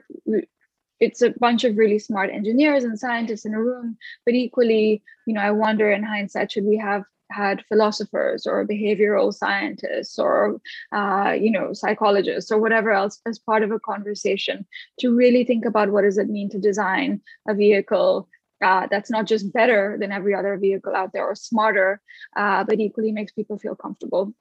It's 1.00 1.24
a 1.24 1.32
bunch 1.32 1.64
of 1.64 1.80
really 1.80 1.98
smart 1.98 2.30
engineers 2.30 2.84
and 2.84 3.00
scientists 3.00 3.44
in 3.44 3.56
a 3.56 3.60
room, 3.60 3.98
but 4.24 4.36
equally, 4.36 5.02
you 5.26 5.34
know, 5.34 5.42
I 5.42 5.50
wonder 5.50 5.92
in 5.92 6.04
hindsight, 6.04 6.52
should 6.52 6.64
we 6.64 6.78
have 6.78 7.06
had 7.32 7.64
philosophers 7.68 8.46
or 8.46 8.66
behavioral 8.66 9.34
scientists 9.34 10.20
or 10.20 10.60
uh, 10.92 11.36
you 11.40 11.52
know 11.52 11.74
psychologists 11.74 12.52
or 12.52 12.60
whatever 12.60 12.92
else 12.92 13.20
as 13.26 13.40
part 13.40 13.64
of 13.64 13.72
a 13.72 13.80
conversation 13.80 14.66
to 15.00 15.16
really 15.16 15.44
think 15.44 15.66
about 15.66 15.92
what 15.92 16.04
does 16.04 16.18
it 16.18 16.30
mean 16.30 16.50
to 16.50 16.60
design 16.60 17.22
a 17.48 17.54
vehicle 17.54 18.28
uh, 18.62 18.88
that's 18.92 19.10
not 19.10 19.26
just 19.26 19.52
better 19.52 19.98
than 20.00 20.12
every 20.12 20.36
other 20.36 20.56
vehicle 20.56 20.96
out 20.96 21.12
there 21.14 21.26
or 21.26 21.34
smarter, 21.34 22.00
uh, 22.36 22.64
but 22.64 22.80
equally 22.80 23.12
makes 23.12 23.32
people 23.32 23.58
feel 23.58 23.76
comfortable 23.76 24.36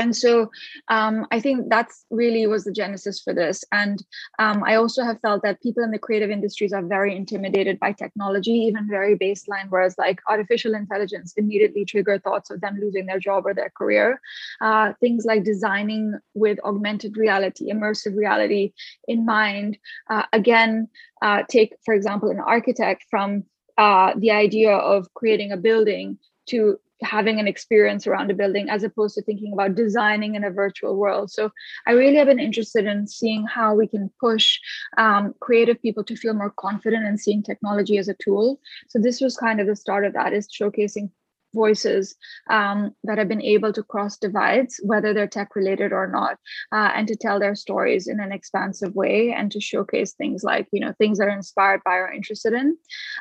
and 0.00 0.16
so 0.16 0.50
um, 0.88 1.26
i 1.30 1.38
think 1.38 1.68
that's 1.68 2.04
really 2.10 2.46
was 2.46 2.64
the 2.64 2.72
genesis 2.72 3.20
for 3.22 3.32
this. 3.34 3.62
And 3.72 4.02
um, 4.38 4.62
i 4.64 4.74
also 4.74 5.04
have 5.04 5.20
felt 5.20 5.42
that 5.42 5.62
people 5.62 5.82
in 5.84 5.90
the 5.90 6.04
creative 6.06 6.30
industries 6.30 6.72
are 6.72 6.82
very 6.96 7.14
intimidated 7.14 7.78
by 7.78 7.92
technology 7.92 8.56
even 8.68 8.88
very 8.88 9.16
baseline 9.16 9.68
whereas 9.68 9.94
like 9.98 10.20
artificial 10.28 10.74
intelligence 10.74 11.34
immediately 11.36 11.84
trigger 11.84 12.18
thoughts 12.18 12.50
of 12.50 12.60
them 12.60 12.78
losing 12.80 13.06
their 13.06 13.18
job 13.18 13.46
or 13.46 13.54
their 13.54 13.72
career. 13.80 14.20
Uh, 14.60 14.92
things 15.00 15.24
like 15.24 15.44
designing 15.44 16.18
with 16.34 16.58
augmented 16.64 17.16
reality 17.16 17.70
immersive 17.70 18.16
reality 18.16 18.72
in 19.08 19.24
mind 19.24 19.78
uh, 20.10 20.24
again 20.32 20.88
uh, 21.22 21.42
take 21.48 21.74
for 21.84 21.94
example 21.94 22.30
an 22.30 22.40
architect 22.40 23.04
from 23.10 23.44
uh, 23.78 24.12
the 24.18 24.30
idea 24.30 24.72
of 24.72 25.12
creating 25.14 25.52
a 25.52 25.56
building 25.56 26.18
to 26.50 26.78
having 27.02 27.40
an 27.40 27.48
experience 27.48 28.06
around 28.06 28.30
a 28.30 28.34
building 28.34 28.68
as 28.68 28.82
opposed 28.82 29.14
to 29.14 29.22
thinking 29.22 29.52
about 29.52 29.74
designing 29.74 30.34
in 30.34 30.44
a 30.44 30.50
virtual 30.50 30.96
world. 30.96 31.30
So 31.30 31.50
i 31.86 31.92
really 31.92 32.16
have 32.16 32.26
been 32.26 32.38
interested 32.38 32.84
in 32.86 33.06
seeing 33.06 33.46
how 33.46 33.74
we 33.74 33.86
can 33.86 34.10
push 34.20 34.58
um, 34.98 35.34
creative 35.40 35.80
people 35.80 36.04
to 36.04 36.16
feel 36.16 36.34
more 36.34 36.50
confident 36.50 37.06
in 37.06 37.16
seeing 37.16 37.42
technology 37.42 37.96
as 37.98 38.08
a 38.08 38.14
tool. 38.14 38.60
So 38.88 38.98
this 38.98 39.20
was 39.20 39.36
kind 39.36 39.60
of 39.60 39.66
the 39.66 39.76
start 39.76 40.04
of 40.04 40.12
that 40.12 40.32
is 40.32 40.48
showcasing 40.48 41.10
voices 41.54 42.14
um, 42.48 42.94
that 43.04 43.18
have 43.18 43.28
been 43.28 43.42
able 43.42 43.72
to 43.72 43.82
cross 43.82 44.16
divides, 44.16 44.80
whether 44.82 45.12
they're 45.12 45.26
tech 45.26 45.56
related 45.56 45.92
or 45.92 46.06
not, 46.06 46.38
uh, 46.72 46.90
and 46.94 47.08
to 47.08 47.16
tell 47.16 47.38
their 47.38 47.54
stories 47.54 48.06
in 48.08 48.20
an 48.20 48.32
expansive 48.32 48.94
way 48.94 49.32
and 49.32 49.50
to 49.52 49.60
showcase 49.60 50.12
things 50.12 50.42
like, 50.42 50.68
you 50.72 50.80
know, 50.80 50.92
things 50.98 51.18
that 51.18 51.28
are 51.28 51.36
inspired 51.36 51.80
by 51.84 51.96
or 51.96 52.12
interested 52.12 52.52
in. 52.52 52.76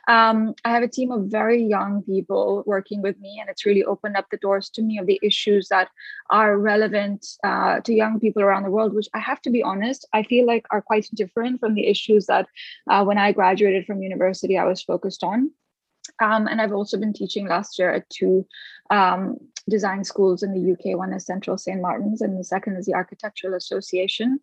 Um, 0.08 0.54
I 0.66 0.72
have 0.72 0.84
a 0.84 0.88
team 0.88 1.12
of 1.12 1.26
very 1.26 1.64
young 1.64 2.04
people 2.04 2.64
working 2.66 3.02
with 3.02 3.20
me, 3.20 3.38
and 3.40 3.50
it's 3.50 3.66
really 3.66 3.84
opened 3.84 4.18
up 4.18 4.28
the 4.32 4.38
doors 4.38 4.70
to 4.72 4.82
me 4.82 4.98
of 4.98 5.08
the 5.08 5.20
issues 5.24 5.68
that 5.70 5.90
are 6.30 6.58
relevant 6.58 7.26
uh, 7.44 7.80
to 7.82 7.94
young 7.94 8.20
people 8.20 8.42
around 8.44 8.64
the 8.64 8.72
world, 8.72 8.94
which 8.94 9.10
I 9.14 9.20
have 9.20 9.42
to 9.42 9.50
be 9.50 9.64
honest, 9.64 10.08
I 10.14 10.24
feel 10.24 10.46
like 10.46 10.66
are 10.72 10.82
quite 10.82 11.08
different 11.14 11.60
from 11.60 11.74
the 11.76 11.88
issues 11.88 12.28
that 12.28 12.48
uh, 12.90 13.04
when 13.04 13.18
I 13.18 13.32
graduated 13.32 13.86
from 13.86 14.02
university, 14.02 14.58
I 14.58 14.66
was 14.66 14.84
focused 14.84 15.24
on. 15.24 15.52
Um, 16.22 16.48
and 16.48 16.62
I've 16.62 16.74
also 16.74 16.98
been 16.98 17.14
teaching 17.14 17.48
last 17.48 17.80
year 17.80 17.92
at 17.92 18.10
two 18.10 18.46
um, 18.90 19.38
design 19.70 20.04
schools 20.04 20.44
in 20.44 20.54
the 20.54 20.72
UK. 20.74 20.98
One 20.98 21.14
is 21.14 21.26
Central 21.26 21.58
St. 21.58 21.82
Martin's, 21.82 22.22
and 22.22 22.38
the 22.38 22.44
second 22.44 22.76
is 22.78 22.86
the 22.86 22.94
Architectural 22.94 23.56
Association 23.56 24.40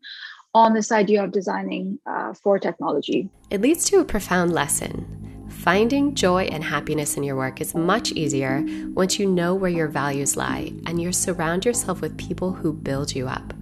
on 0.54 0.72
this 0.72 0.90
idea 0.90 1.22
of 1.22 1.32
designing 1.32 1.98
uh, 2.06 2.32
for 2.32 2.58
technology. 2.58 3.28
It 3.50 3.60
leads 3.60 3.84
to 3.90 4.00
a 4.00 4.04
profound 4.04 4.52
lesson. 4.52 5.46
Finding 5.50 6.14
joy 6.14 6.44
and 6.44 6.64
happiness 6.64 7.16
in 7.16 7.22
your 7.22 7.36
work 7.36 7.60
is 7.60 7.74
much 7.74 8.12
easier 8.12 8.64
once 8.94 9.18
you 9.18 9.30
know 9.30 9.54
where 9.54 9.70
your 9.70 9.88
values 9.88 10.36
lie 10.36 10.72
and 10.86 11.00
you 11.00 11.12
surround 11.12 11.64
yourself 11.64 12.00
with 12.00 12.16
people 12.16 12.52
who 12.52 12.72
build 12.72 13.14
you 13.14 13.28
up. 13.28 13.52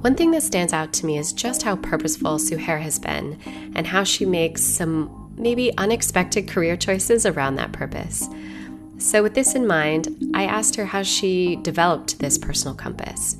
One 0.00 0.14
thing 0.14 0.30
that 0.30 0.44
stands 0.44 0.72
out 0.72 0.92
to 0.94 1.06
me 1.06 1.18
is 1.18 1.32
just 1.32 1.62
how 1.62 1.74
purposeful 1.76 2.38
Suhair 2.38 2.80
has 2.80 3.00
been 3.00 3.38
and 3.74 3.84
how 3.84 4.04
she 4.04 4.24
makes 4.24 4.62
some 4.62 5.17
maybe 5.38 5.76
unexpected 5.78 6.48
career 6.48 6.76
choices 6.76 7.26
around 7.26 7.56
that 7.56 7.72
purpose. 7.72 8.28
So, 8.98 9.22
with 9.22 9.34
this 9.34 9.54
in 9.54 9.66
mind, 9.66 10.32
I 10.34 10.44
asked 10.44 10.74
her 10.76 10.84
how 10.84 11.02
she 11.02 11.56
developed 11.56 12.18
this 12.18 12.36
personal 12.36 12.74
compass. 12.74 13.36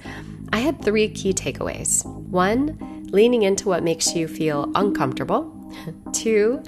I 0.52 0.58
had 0.58 0.82
three 0.82 1.08
key 1.08 1.32
takeaways. 1.32 2.04
One, 2.06 3.08
leaning 3.10 3.42
into 3.42 3.68
what 3.68 3.82
makes 3.82 4.14
you 4.14 4.28
feel 4.28 4.70
uncomfortable. 4.74 5.54
Two, 6.12 6.62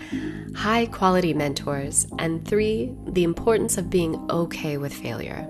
high 0.57 0.87
quality 0.87 1.33
mentors. 1.33 2.07
And 2.19 2.47
three, 2.47 2.95
the 3.07 3.25
importance 3.25 3.79
of 3.79 3.91
being 3.91 4.31
okay 4.31 4.77
with 4.77 4.93
failure. 4.93 5.47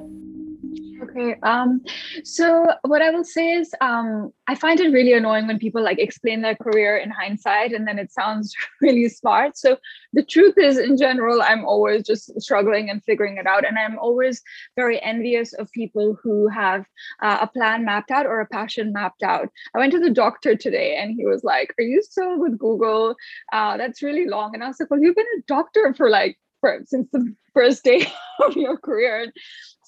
Okay. 1.20 1.38
Um, 1.42 1.82
so 2.24 2.66
what 2.82 3.02
I 3.02 3.10
will 3.10 3.24
say 3.24 3.52
is 3.52 3.72
um, 3.80 4.32
I 4.46 4.54
find 4.54 4.80
it 4.80 4.92
really 4.92 5.12
annoying 5.12 5.46
when 5.46 5.58
people 5.58 5.82
like 5.82 5.98
explain 5.98 6.40
their 6.40 6.56
career 6.56 6.96
in 6.96 7.10
hindsight 7.10 7.72
and 7.72 7.86
then 7.86 7.98
it 7.98 8.12
sounds 8.12 8.54
really 8.80 9.08
smart. 9.08 9.58
So 9.58 9.76
the 10.12 10.22
truth 10.22 10.54
is, 10.56 10.78
in 10.78 10.96
general, 10.96 11.42
I'm 11.42 11.64
always 11.64 12.06
just 12.06 12.40
struggling 12.40 12.90
and 12.90 13.02
figuring 13.04 13.36
it 13.36 13.46
out. 13.46 13.66
And 13.66 13.78
I'm 13.78 13.98
always 13.98 14.42
very 14.76 15.00
envious 15.02 15.52
of 15.52 15.70
people 15.72 16.16
who 16.22 16.48
have 16.48 16.86
uh, 17.22 17.38
a 17.42 17.46
plan 17.46 17.84
mapped 17.84 18.10
out 18.10 18.26
or 18.26 18.40
a 18.40 18.46
passion 18.46 18.92
mapped 18.92 19.22
out. 19.22 19.48
I 19.74 19.78
went 19.78 19.92
to 19.92 20.00
the 20.00 20.10
doctor 20.10 20.56
today 20.56 20.96
and 20.96 21.14
he 21.14 21.26
was 21.26 21.44
like, 21.44 21.74
Are 21.78 21.84
you 21.84 22.02
still 22.02 22.38
with 22.38 22.58
Google? 22.58 23.14
Uh, 23.52 23.76
that's 23.76 24.02
really 24.02 24.26
long. 24.26 24.54
And 24.54 24.64
I 24.64 24.68
was 24.68 24.80
like, 24.80 24.90
Well, 24.90 25.00
you've 25.00 25.16
been 25.16 25.26
a 25.38 25.42
doctor 25.46 25.94
for 25.94 26.08
like 26.08 26.38
for, 26.60 26.80
since 26.86 27.08
the 27.12 27.34
first 27.54 27.84
day 27.84 28.06
of 28.46 28.56
your 28.56 28.76
career 28.76 29.32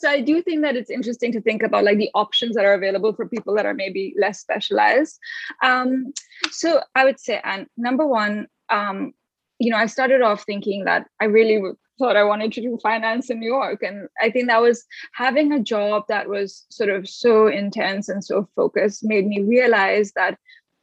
so 0.02 0.10
i 0.10 0.20
do 0.20 0.42
think 0.42 0.62
that 0.62 0.74
it's 0.74 0.90
interesting 0.90 1.30
to 1.30 1.40
think 1.40 1.62
about 1.62 1.84
like 1.84 1.98
the 1.98 2.10
options 2.14 2.56
that 2.56 2.64
are 2.64 2.74
available 2.74 3.12
for 3.12 3.28
people 3.28 3.54
that 3.54 3.66
are 3.66 3.74
maybe 3.74 4.14
less 4.18 4.40
specialized. 4.40 5.18
Um, 5.62 6.12
so 6.50 6.82
i 6.96 7.04
would 7.04 7.20
say 7.20 7.40
and 7.44 7.66
number 7.76 8.06
one 8.06 8.48
um, 8.68 9.12
you 9.60 9.70
know 9.70 9.76
i 9.76 9.86
started 9.86 10.20
off 10.22 10.42
thinking 10.44 10.84
that 10.86 11.06
i 11.20 11.26
really 11.26 11.62
thought 11.98 12.16
i 12.16 12.24
wanted 12.24 12.50
to 12.52 12.60
do 12.60 12.78
finance 12.82 13.30
in 13.30 13.38
new 13.38 13.52
york 13.58 13.82
and 13.82 14.08
i 14.20 14.28
think 14.28 14.48
that 14.48 14.60
was 14.60 14.84
having 15.14 15.52
a 15.52 15.60
job 15.60 16.04
that 16.08 16.28
was 16.28 16.66
sort 16.70 16.90
of 16.90 17.08
so 17.08 17.46
intense 17.46 18.08
and 18.08 18.24
so 18.24 18.48
focused 18.56 19.04
made 19.04 19.26
me 19.26 19.40
realize 19.42 20.10
that 20.16 20.36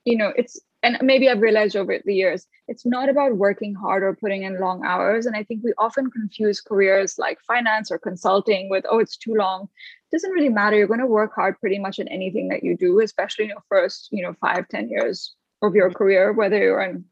you 0.05 0.17
know 0.17 0.31
it's 0.37 0.61
and 0.81 0.97
maybe 1.01 1.29
I've 1.29 1.41
realized 1.41 1.75
over 1.75 1.97
the 2.05 2.15
years, 2.15 2.47
it's 2.67 2.85
not 2.85 3.09
about 3.09 3.35
working 3.35 3.73
hard 3.75 4.03
or 4.03 4.15
putting 4.15 4.43
in 4.43 4.59
long 4.59 4.85
hours. 4.85 5.25
And 5.25 5.35
I 5.35 5.43
think 5.43 5.63
we 5.63 5.73
often 5.77 6.09
confuse 6.09 6.61
careers 6.61 7.19
like 7.19 7.39
finance 7.41 7.91
or 7.91 7.99
consulting 7.99 8.69
with, 8.69 8.85
oh, 8.89 8.99
it's 8.99 9.17
too 9.17 9.33
long. 9.33 9.63
It 9.63 10.15
doesn't 10.15 10.31
really 10.31 10.49
matter. 10.49 10.77
You're 10.77 10.87
going 10.87 11.01
to 11.01 11.05
work 11.07 11.33
hard 11.35 11.59
pretty 11.59 11.79
much 11.79 11.99
in 11.99 12.07
anything 12.07 12.47
that 12.49 12.63
you 12.63 12.77
do, 12.77 13.01
especially 13.01 13.45
in 13.45 13.49
your 13.49 13.63
first, 13.67 14.07
you 14.11 14.23
know, 14.23 14.33
five, 14.39 14.67
ten 14.69 14.89
years 14.89 15.35
of 15.61 15.75
your 15.75 15.91
career, 15.91 16.31
whether 16.31 16.57
you're 16.57 16.81
in 16.81 17.03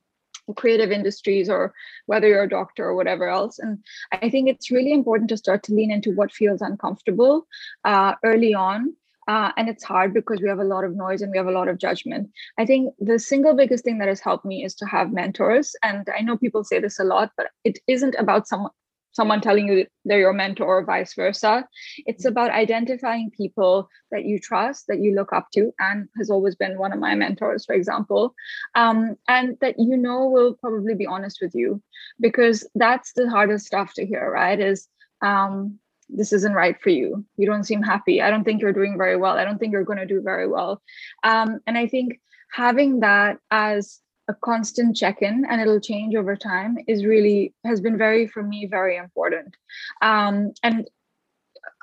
creative 0.56 0.92
industries 0.92 1.50
or 1.50 1.74
whether 2.06 2.28
you're 2.28 2.44
a 2.44 2.50
doctor 2.50 2.86
or 2.86 2.96
whatever 2.96 3.28
else. 3.28 3.60
And 3.60 3.84
I 4.14 4.30
think 4.30 4.48
it's 4.48 4.72
really 4.72 4.94
important 4.94 5.30
to 5.30 5.38
start 5.38 5.64
to 5.64 5.74
lean 5.74 5.92
into 5.92 6.16
what 6.16 6.32
feels 6.32 6.62
uncomfortable 6.62 7.48
uh, 7.84 8.14
early 8.24 8.54
on 8.54 8.96
uh, 9.28 9.52
and 9.58 9.68
it's 9.70 9.84
hard 9.84 10.14
because 10.14 10.42
we 10.42 10.48
have 10.48 10.60
a 10.60 10.64
lot 10.64 10.84
of 10.84 10.96
noise 10.96 11.22
and 11.22 11.32
we 11.32 11.38
have 11.38 11.48
a 11.48 11.52
lot 11.52 11.68
of 11.68 11.78
judgment. 11.78 12.30
I 12.58 12.66
think 12.66 12.94
the 13.00 13.20
single 13.20 13.56
biggest 13.56 13.84
thing 13.84 13.98
that 14.00 14.08
has 14.08 14.22
helped 14.22 14.46
me 14.46 14.64
is 14.64 14.76
to 14.76 14.86
have 14.86 15.12
mentors. 15.12 15.76
And 15.84 16.08
I 16.18 16.22
know 16.22 16.38
people 16.38 16.64
say 16.64 16.80
this 16.80 17.00
a 17.00 17.04
lot, 17.04 17.32
but 17.36 17.48
it 17.64 17.80
isn't 17.88 18.16
about 18.18 18.48
someone 18.48 18.72
someone 19.18 19.42
telling 19.42 19.68
you 19.68 19.86
they're 20.06 20.20
your 20.20 20.32
mentor 20.32 20.66
or 20.78 20.86
vice 20.86 21.16
versa. 21.16 21.68
It's 22.06 22.24
mm-hmm. 22.24 22.34
about 22.34 22.52
identifying 22.52 23.32
people 23.32 23.90
that 24.12 24.26
you 24.26 24.38
trust, 24.40 24.86
that 24.88 25.00
you 25.00 25.16
look 25.16 25.34
up 25.34 25.48
to, 25.56 25.74
and 25.80 26.08
has 26.18 26.30
always 26.30 26.56
been 26.56 26.78
one 26.78 26.94
of 26.94 27.00
my 27.00 27.16
mentors, 27.16 27.66
for 27.66 27.74
example, 27.74 28.36
um, 28.76 29.16
and 29.28 29.58
that 29.60 29.76
you 29.80 29.98
know 29.98 30.28
will 30.28 30.54
probably 30.54 30.94
be 30.94 31.08
honest 31.08 31.40
with 31.42 31.56
you, 31.56 31.82
because 32.20 32.70
that's 32.76 33.14
the 33.14 33.28
hardest 33.28 33.66
stuff 33.66 33.92
to 33.96 34.06
hear, 34.06 34.32
right? 34.32 34.60
Is 34.60 34.88
um, 35.22 35.80
this 36.10 36.34
isn't 36.34 36.54
right 36.54 36.80
for 36.82 36.90
you. 36.90 37.26
You 37.38 37.46
don't 37.46 37.66
seem 37.66 37.82
happy. 37.82 38.22
I 38.22 38.30
don't 38.30 38.44
think 38.44 38.62
you're 38.62 38.74
doing 38.74 38.98
very 38.98 39.18
well. 39.18 39.38
I 39.38 39.46
don't 39.46 39.58
think 39.58 39.72
you're 39.72 39.84
going 39.84 40.00
to 40.00 40.06
do 40.06 40.22
very 40.22 40.48
well. 40.48 40.82
Um, 41.24 41.60
and 41.68 41.78
i 41.78 41.88
think 41.88 42.20
having 42.52 43.02
that 43.02 43.40
as 43.52 44.00
a 44.30 44.34
constant 44.34 44.96
check-in 44.96 45.46
and 45.50 45.62
it'll 45.62 45.80
change 45.80 46.16
over 46.16 46.36
time 46.36 46.78
is 46.88 47.06
really 47.06 47.54
has 47.66 47.82
been 47.82 47.98
very 47.98 48.28
for 48.28 48.44
me 48.44 48.68
very 48.70 48.98
important. 48.98 49.56
Um, 50.02 50.54
and 50.64 50.90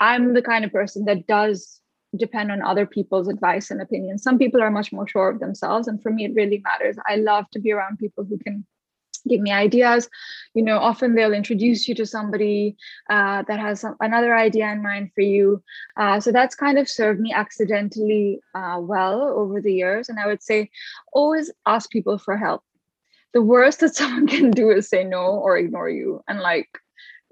i'm 0.01 0.33
the 0.33 0.43
kind 0.43 0.65
of 0.65 0.73
person 0.73 1.05
that 1.05 1.27
does 1.27 1.81
depend 2.17 2.51
on 2.51 2.63
other 2.63 2.87
people's 2.87 3.29
advice 3.29 3.71
and 3.71 3.83
opinions. 3.83 4.23
Some 4.23 4.39
people 4.39 4.63
are 4.63 4.71
much 4.71 4.93
more 4.93 5.07
sure 5.07 5.29
of 5.29 5.41
themselves 5.41 5.89
and 5.89 6.03
for 6.03 6.11
me 6.11 6.25
it 6.25 6.35
really 6.35 6.63
matters. 6.65 6.97
I 7.09 7.17
love 7.17 7.45
to 7.53 7.61
be 7.61 7.73
around 7.73 7.99
people 7.99 8.25
who 8.25 8.39
can 8.39 8.65
give 9.29 9.41
me 9.41 9.53
ideas. 9.53 10.09
You 10.55 10.63
know 10.63 10.79
often 10.79 11.15
they'll 11.15 11.33
introduce 11.33 11.89
you 11.89 11.95
to 11.97 12.07
somebody 12.07 12.77
uh, 13.11 13.43
that 13.49 13.59
has 13.59 13.81
some, 13.81 13.97
another 14.01 14.35
idea 14.37 14.71
in 14.71 14.83
mind 14.83 15.11
for 15.15 15.23
you. 15.23 15.63
Uh, 15.97 16.21
so 16.21 16.33
that's 16.33 16.55
kind 16.55 16.79
of 16.79 16.89
served 16.89 17.21
me 17.21 17.33
accidentally 17.33 18.41
uh, 18.55 18.79
well 18.81 19.23
over 19.23 19.61
the 19.61 19.73
years. 19.73 20.09
And 20.09 20.19
i 20.19 20.27
would 20.27 20.43
say 20.43 20.71
always 21.13 21.51
ask 21.67 21.91
people 21.91 22.19
for 22.19 22.37
help. 22.37 22.63
The 23.33 23.43
worst 23.43 23.81
that 23.81 23.95
someone 24.01 24.27
can 24.27 24.51
do 24.51 24.71
is 24.71 24.89
say 24.89 25.05
no 25.05 25.25
or 25.25 25.57
ignore 25.57 25.91
you. 25.91 26.23
And 26.29 26.41
like 26.41 26.69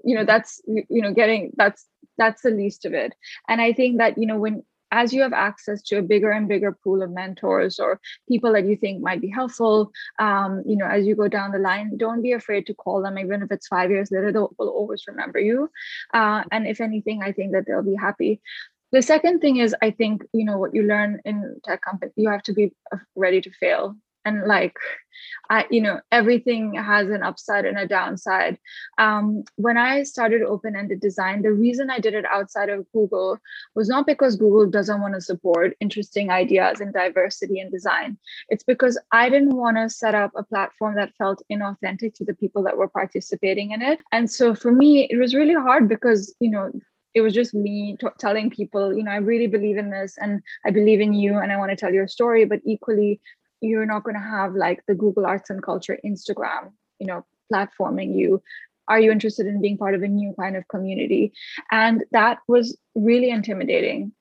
you 0.03 0.15
know 0.15 0.25
that's 0.25 0.61
you 0.67 1.01
know 1.01 1.13
getting 1.13 1.51
that's 1.55 1.85
that's 2.17 2.41
the 2.41 2.51
least 2.51 2.85
of 2.85 2.93
it. 2.93 3.13
And 3.47 3.61
i 3.61 3.73
think 3.73 3.97
that 3.97 4.17
you 4.17 4.27
know 4.27 4.37
when 4.37 4.63
as 4.93 5.11
you 5.11 5.21
have 5.23 5.33
access 5.33 5.81
to 5.81 5.97
a 5.97 6.01
bigger 6.01 6.31
and 6.31 6.47
bigger 6.47 6.71
pool 6.71 7.01
of 7.01 7.09
mentors 7.09 7.79
or 7.79 7.99
people 8.29 8.53
that 8.53 8.65
you 8.65 8.75
think 8.75 9.01
might 9.01 9.19
be 9.19 9.27
helpful, 9.27 9.91
um, 10.19 10.61
you 10.67 10.75
know, 10.75 10.85
as 10.85 11.05
you 11.07 11.15
go 11.15 11.27
down 11.27 11.51
the 11.51 11.57
line, 11.57 11.97
don't 11.97 12.21
be 12.21 12.33
afraid 12.33 12.67
to 12.67 12.75
call 12.75 13.01
them, 13.01 13.17
even 13.17 13.41
if 13.41 13.51
it's 13.51 13.67
five 13.67 13.89
years 13.89 14.11
later, 14.11 14.31
they'll 14.31 14.53
always 14.59 15.03
remember 15.07 15.39
you. 15.39 15.69
Uh, 16.13 16.43
and 16.51 16.67
if 16.67 16.79
anything, 16.79 17.23
I 17.23 17.31
think 17.31 17.53
that 17.53 17.65
they'll 17.65 17.81
be 17.81 17.95
happy. 17.95 18.39
The 18.91 19.01
second 19.01 19.39
thing 19.39 19.57
is, 19.57 19.75
I 19.81 19.89
think, 19.89 20.23
you 20.31 20.45
know, 20.45 20.59
what 20.59 20.75
you 20.75 20.83
learn 20.83 21.19
in 21.25 21.59
tech 21.63 21.81
company, 21.81 22.11
you 22.15 22.29
have 22.29 22.43
to 22.43 22.53
be 22.53 22.71
ready 23.15 23.41
to 23.41 23.51
fail 23.51 23.95
and 24.25 24.45
like 24.45 24.75
i 25.49 25.65
you 25.69 25.81
know 25.81 25.99
everything 26.11 26.73
has 26.73 27.09
an 27.09 27.23
upside 27.23 27.65
and 27.65 27.77
a 27.77 27.87
downside. 27.87 28.57
Um, 28.97 29.43
when 29.55 29.77
i 29.77 30.03
started 30.03 30.41
open-ended 30.41 30.99
design 30.99 31.41
the 31.41 31.51
reason 31.51 31.89
i 31.89 31.99
did 31.99 32.13
it 32.13 32.25
outside 32.25 32.69
of 32.69 32.85
google 32.91 33.37
was 33.75 33.89
not 33.89 34.05
because 34.05 34.35
google 34.35 34.65
doesn't 34.65 35.01
want 35.01 35.13
to 35.13 35.21
support 35.21 35.75
interesting 35.79 36.29
ideas 36.29 36.79
and 36.81 36.93
diversity 36.93 37.59
in 37.59 37.69
design. 37.69 38.17
It's 38.49 38.63
because 38.63 38.99
i 39.11 39.29
didn't 39.29 39.55
want 39.55 39.77
to 39.77 39.89
set 39.89 40.15
up 40.15 40.31
a 40.35 40.43
platform 40.43 40.95
that 40.95 41.13
felt 41.15 41.41
inauthentic 41.51 42.13
to 42.15 42.25
the 42.25 42.33
people 42.33 42.63
that 42.63 42.77
were 42.77 42.87
participating 42.87 43.71
in 43.71 43.81
it. 43.81 43.99
And 44.11 44.29
so 44.29 44.55
for 44.55 44.71
me 44.71 45.07
it 45.09 45.17
was 45.17 45.35
really 45.35 45.53
hard 45.53 45.87
because 45.89 46.35
you 46.39 46.49
know 46.49 46.71
it 47.13 47.21
was 47.21 47.33
just 47.33 47.53
me 47.53 47.95
t- 47.99 48.07
telling 48.19 48.49
people 48.49 48.95
you 48.95 49.03
know 49.03 49.11
i 49.11 49.17
really 49.17 49.47
believe 49.47 49.77
in 49.77 49.91
this 49.91 50.17
and 50.19 50.41
i 50.65 50.71
believe 50.71 50.99
in 50.99 51.13
you 51.13 51.37
and 51.37 51.51
i 51.51 51.57
want 51.57 51.69
to 51.69 51.75
tell 51.75 51.93
your 51.93 52.07
story. 52.07 52.45
But 52.45 52.61
equally 52.65 53.21
you're 53.63 53.85
not 53.85 54.03
going 54.03 54.15
to 54.15 54.21
have 54.21 54.53
like 54.53 54.83
the 54.87 54.95
google 54.95 55.25
arts 55.25 55.49
and 55.49 55.63
culture 55.63 55.97
instagram 56.05 56.71
you 56.99 57.07
know 57.07 57.25
platforming 57.53 58.17
you. 58.17 58.41
Are 58.87 58.99
you 58.99 59.11
interested 59.11 59.47
in 59.47 59.61
being 59.61 59.77
part 59.77 59.95
of 59.95 60.03
a 60.03 60.07
new 60.07 60.33
kind 60.37 60.57
of 60.57 60.67
community? 60.67 61.31
And 61.71 62.03
that 62.11 62.39
was 62.47 62.77
really 62.95 63.29
intimidating. 63.29 64.11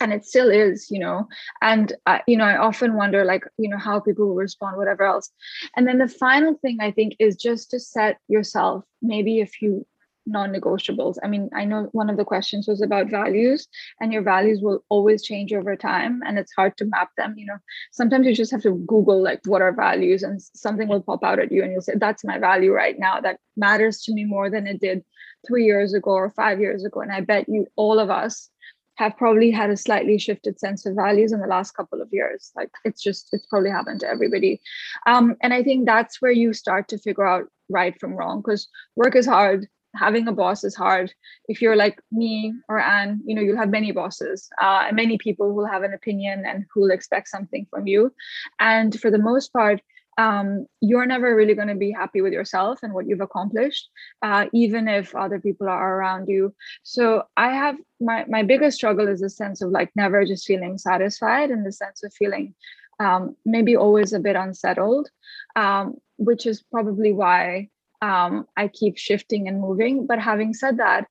And 0.00 0.12
it 0.12 0.24
still 0.24 0.50
is 0.50 0.90
you 0.90 0.98
know? 0.98 1.28
And 1.62 1.92
uh, 2.06 2.18
you 2.26 2.36
know 2.36 2.44
i 2.44 2.56
often 2.56 2.94
wonder 2.94 3.24
like 3.24 3.44
you 3.58 3.68
know 3.68 3.76
how 3.76 4.00
people 4.00 4.26
will 4.26 4.34
respond 4.34 4.76
whatever 4.76 5.04
else. 5.04 5.30
And 5.76 5.86
then 5.86 5.98
the 5.98 6.08
final 6.08 6.54
thing 6.54 6.78
i 6.80 6.90
think 6.90 7.16
is 7.18 7.36
just 7.36 7.70
to 7.70 7.78
set 7.78 8.18
yourself 8.28 8.84
maybe 9.02 9.40
a 9.40 9.46
few 9.46 9.86
non-negotiables. 10.26 11.16
I 11.22 11.28
mean 11.28 11.48
i 11.54 11.64
know 11.64 11.88
one 11.92 12.10
of 12.10 12.16
the 12.16 12.24
questions 12.24 12.68
was 12.68 12.82
about 12.82 13.10
values 13.10 13.66
and 14.00 14.12
your 14.12 14.22
values 14.22 14.60
will 14.60 14.84
always 14.88 15.22
change 15.22 15.52
over 15.52 15.76
time 15.76 16.22
and 16.26 16.38
it's 16.38 16.52
hard 16.52 16.76
to 16.76 16.84
map 16.84 17.10
them 17.16 17.34
you 17.36 17.46
know. 17.46 17.58
Sometimes 17.92 18.26
you 18.26 18.34
just 18.34 18.52
have 18.52 18.62
to 18.62 18.74
google 18.86 19.22
like 19.22 19.40
what 19.46 19.62
are 19.62 19.72
values 19.72 20.22
and 20.22 20.40
something 20.42 20.88
will 20.88 21.02
pop 21.02 21.24
out 21.24 21.38
at 21.38 21.52
you 21.52 21.62
and 21.62 21.72
you'll 21.72 21.80
say 21.80 21.94
that's 21.96 22.24
my 22.24 22.38
value 22.38 22.72
right 22.72 22.98
now. 22.98 23.20
That 23.20 23.38
matters 23.56 24.02
to 24.02 24.12
me 24.12 24.24
more 24.24 24.50
than 24.50 24.66
it 24.66 24.80
did 24.80 25.04
three 25.46 25.64
years 25.64 25.94
ago 25.94 26.10
or 26.10 26.30
five 26.30 26.60
years 26.60 26.84
ago. 26.84 27.00
And 27.00 27.12
i 27.12 27.20
bet 27.20 27.48
you 27.48 27.66
all 27.76 27.98
of 27.98 28.10
us 28.10 28.50
have 28.96 29.16
probably 29.16 29.50
had 29.50 29.70
a 29.70 29.76
slightly 29.78 30.18
shifted 30.18 30.60
sense 30.60 30.84
of 30.84 30.94
values 30.94 31.32
in 31.32 31.40
the 31.40 31.46
last 31.46 31.70
couple 31.72 32.02
of 32.02 32.08
years. 32.12 32.52
Like 32.54 32.68
it's 32.84 33.02
just 33.02 33.30
it's 33.32 33.46
probably 33.46 33.70
happened 33.70 34.00
to 34.00 34.08
everybody. 34.08 34.60
Um, 35.06 35.36
and 35.40 35.54
i 35.54 35.62
think 35.62 35.86
that's 35.86 36.20
where 36.20 36.32
you 36.32 36.52
start 36.52 36.88
to 36.88 36.98
figure 36.98 37.26
out 37.26 37.46
right 37.70 37.98
from 37.98 38.14
wrong 38.14 38.40
because 38.40 38.68
work 38.96 39.16
is 39.16 39.26
hard 39.26 39.68
having 39.94 40.28
a 40.28 40.32
boss 40.32 40.64
is 40.64 40.74
hard. 40.74 41.12
If 41.48 41.60
you're 41.60 41.76
like 41.76 42.00
me 42.12 42.52
or 42.68 42.78
Anne, 42.80 43.20
you 43.24 43.34
know, 43.34 43.42
you'll 43.42 43.56
have 43.56 43.70
many 43.70 43.92
bosses, 43.92 44.48
uh, 44.60 44.88
many 44.92 45.18
people 45.18 45.48
who 45.48 45.54
will 45.54 45.66
have 45.66 45.82
an 45.82 45.94
opinion 45.94 46.44
and 46.46 46.66
who 46.72 46.82
will 46.82 46.90
expect 46.90 47.28
something 47.28 47.66
from 47.70 47.86
you. 47.86 48.12
And 48.58 48.98
for 48.98 49.10
the 49.10 49.18
most 49.18 49.52
part, 49.52 49.80
um, 50.18 50.66
you're 50.80 51.06
never 51.06 51.34
really 51.34 51.54
going 51.54 51.68
to 51.68 51.74
be 51.74 51.92
happy 51.92 52.20
with 52.20 52.32
yourself 52.32 52.80
and 52.82 52.92
what 52.92 53.06
you've 53.06 53.20
accomplished, 53.20 53.88
uh, 54.22 54.46
even 54.52 54.86
if 54.86 55.14
other 55.14 55.40
people 55.40 55.68
are 55.68 55.96
around 55.96 56.28
you. 56.28 56.54
So 56.82 57.24
I 57.36 57.54
have 57.54 57.76
my 58.00 58.24
my 58.28 58.42
biggest 58.42 58.76
struggle 58.76 59.08
is 59.08 59.22
a 59.22 59.30
sense 59.30 59.62
of 59.62 59.70
like 59.70 59.90
never 59.94 60.24
just 60.24 60.46
feeling 60.46 60.78
satisfied, 60.78 61.50
and 61.50 61.64
the 61.64 61.72
sense 61.72 62.02
of 62.02 62.12
feeling 62.12 62.54
um, 62.98 63.36
maybe 63.46 63.76
always 63.76 64.12
a 64.12 64.20
bit 64.20 64.36
unsettled, 64.36 65.08
um, 65.56 65.94
which 66.18 66.44
is 66.44 66.62
probably 66.62 67.12
why 67.12 67.70
um, 68.02 68.46
I 68.56 68.68
keep 68.68 68.96
shifting 68.98 69.48
and 69.48 69.60
moving. 69.60 70.06
But 70.06 70.18
having 70.18 70.54
said 70.54 70.78
that, 70.78 71.06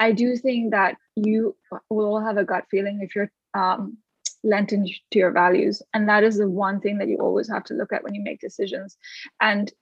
I 0.00 0.12
do 0.12 0.36
think 0.36 0.72
that 0.72 0.96
you 1.16 1.56
will 1.90 2.20
have 2.20 2.36
a 2.36 2.44
gut 2.44 2.64
feeling 2.70 3.00
if 3.02 3.14
you're 3.14 3.30
um, 3.54 3.98
lent 4.42 4.72
into 4.72 4.92
your 5.12 5.30
values. 5.30 5.82
And 5.94 6.08
that 6.08 6.24
is 6.24 6.38
the 6.38 6.48
one 6.48 6.80
thing 6.80 6.98
that 6.98 7.08
you 7.08 7.18
always 7.18 7.48
have 7.48 7.64
to 7.64 7.74
look 7.74 7.92
at 7.92 8.04
when 8.04 8.14
you 8.14 8.22
make 8.22 8.40
decisions. 8.40 8.96
And 9.40 9.72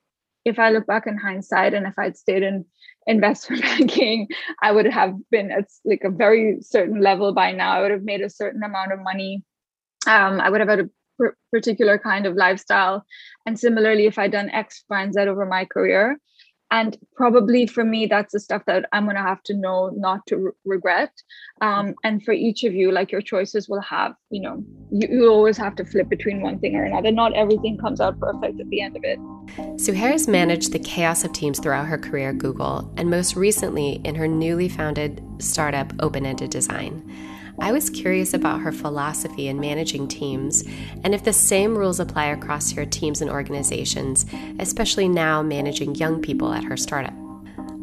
if 0.45 0.59
I 0.59 0.71
look 0.71 0.85
back 0.85 1.07
in 1.07 1.17
hindsight 1.17 1.73
and 1.73 1.87
if 1.87 1.97
I'd 1.97 2.17
stayed 2.17 2.43
in 2.43 2.65
investment 3.07 3.61
banking, 3.77 4.27
I 4.61 4.71
would 4.71 4.85
have 4.85 5.15
been 5.31 5.51
at 5.51 5.67
like 5.85 6.03
a 6.03 6.09
very 6.09 6.57
certain 6.61 7.01
level 7.01 7.33
by 7.33 7.51
now. 7.51 7.71
I 7.71 7.81
would 7.81 7.91
have 7.91 8.03
made 8.03 8.21
a 8.21 8.29
certain 8.29 8.63
amount 8.63 8.93
of 8.93 9.01
money. 9.01 9.43
Um, 10.07 10.39
I 10.39 10.49
would 10.49 10.59
have 10.59 10.69
had 10.69 10.81
a 10.81 10.89
particular 11.51 11.97
kind 11.97 12.25
of 12.25 12.35
lifestyle. 12.35 13.05
And 13.45 13.59
similarly, 13.59 14.05
if 14.05 14.17
I'd 14.17 14.31
done 14.31 14.49
X, 14.49 14.83
Y, 14.89 15.01
and 15.01 15.13
Z 15.13 15.21
over 15.21 15.45
my 15.45 15.65
career, 15.65 16.17
and 16.73 16.97
probably 17.15 17.65
for 17.65 17.83
me 17.85 18.05
that's 18.07 18.33
the 18.33 18.39
stuff 18.39 18.63
that 18.65 18.85
i'm 18.91 19.05
going 19.05 19.15
to 19.15 19.21
have 19.21 19.41
to 19.43 19.53
know 19.53 19.89
not 19.95 20.25
to 20.27 20.37
re- 20.37 20.51
regret. 20.65 21.11
Um, 21.61 21.95
and 22.03 22.23
for 22.23 22.33
each 22.33 22.63
of 22.63 22.73
you 22.73 22.91
like 22.91 23.11
your 23.11 23.21
choices 23.21 23.69
will 23.69 23.81
have 23.81 24.15
you 24.29 24.41
know 24.41 24.63
you, 24.91 25.07
you 25.09 25.29
always 25.29 25.57
have 25.57 25.75
to 25.75 25.85
flip 25.85 26.09
between 26.09 26.41
one 26.41 26.59
thing 26.59 26.75
or 26.75 26.83
another. 26.83 27.11
Not 27.11 27.33
everything 27.33 27.77
comes 27.77 28.01
out 28.01 28.19
perfect 28.19 28.59
at 28.59 28.69
the 28.69 28.81
end 28.81 28.97
of 28.97 29.03
it. 29.03 29.19
Suhair 29.77 30.11
has 30.11 30.27
managed 30.27 30.73
the 30.73 30.79
chaos 30.79 31.23
of 31.23 31.31
teams 31.31 31.59
throughout 31.59 31.85
her 31.85 31.97
career 31.97 32.29
at 32.29 32.39
google 32.39 32.91
and 32.97 33.09
most 33.09 33.35
recently 33.35 34.01
in 34.03 34.15
her 34.15 34.27
newly 34.27 34.67
founded 34.67 35.23
startup 35.39 35.93
open-ended 35.99 36.49
design 36.49 36.93
I 37.59 37.71
was 37.71 37.89
curious 37.89 38.33
about 38.33 38.61
her 38.61 38.71
philosophy 38.71 39.47
in 39.47 39.59
managing 39.59 40.07
teams 40.07 40.63
and 41.03 41.13
if 41.13 41.23
the 41.23 41.33
same 41.33 41.77
rules 41.77 41.99
apply 41.99 42.25
across 42.25 42.71
her 42.71 42.85
teams 42.85 43.21
and 43.21 43.29
organizations, 43.29 44.25
especially 44.59 45.07
now 45.07 45.41
managing 45.41 45.95
young 45.95 46.21
people 46.21 46.51
at 46.51 46.63
her 46.63 46.77
startup. 46.77 47.13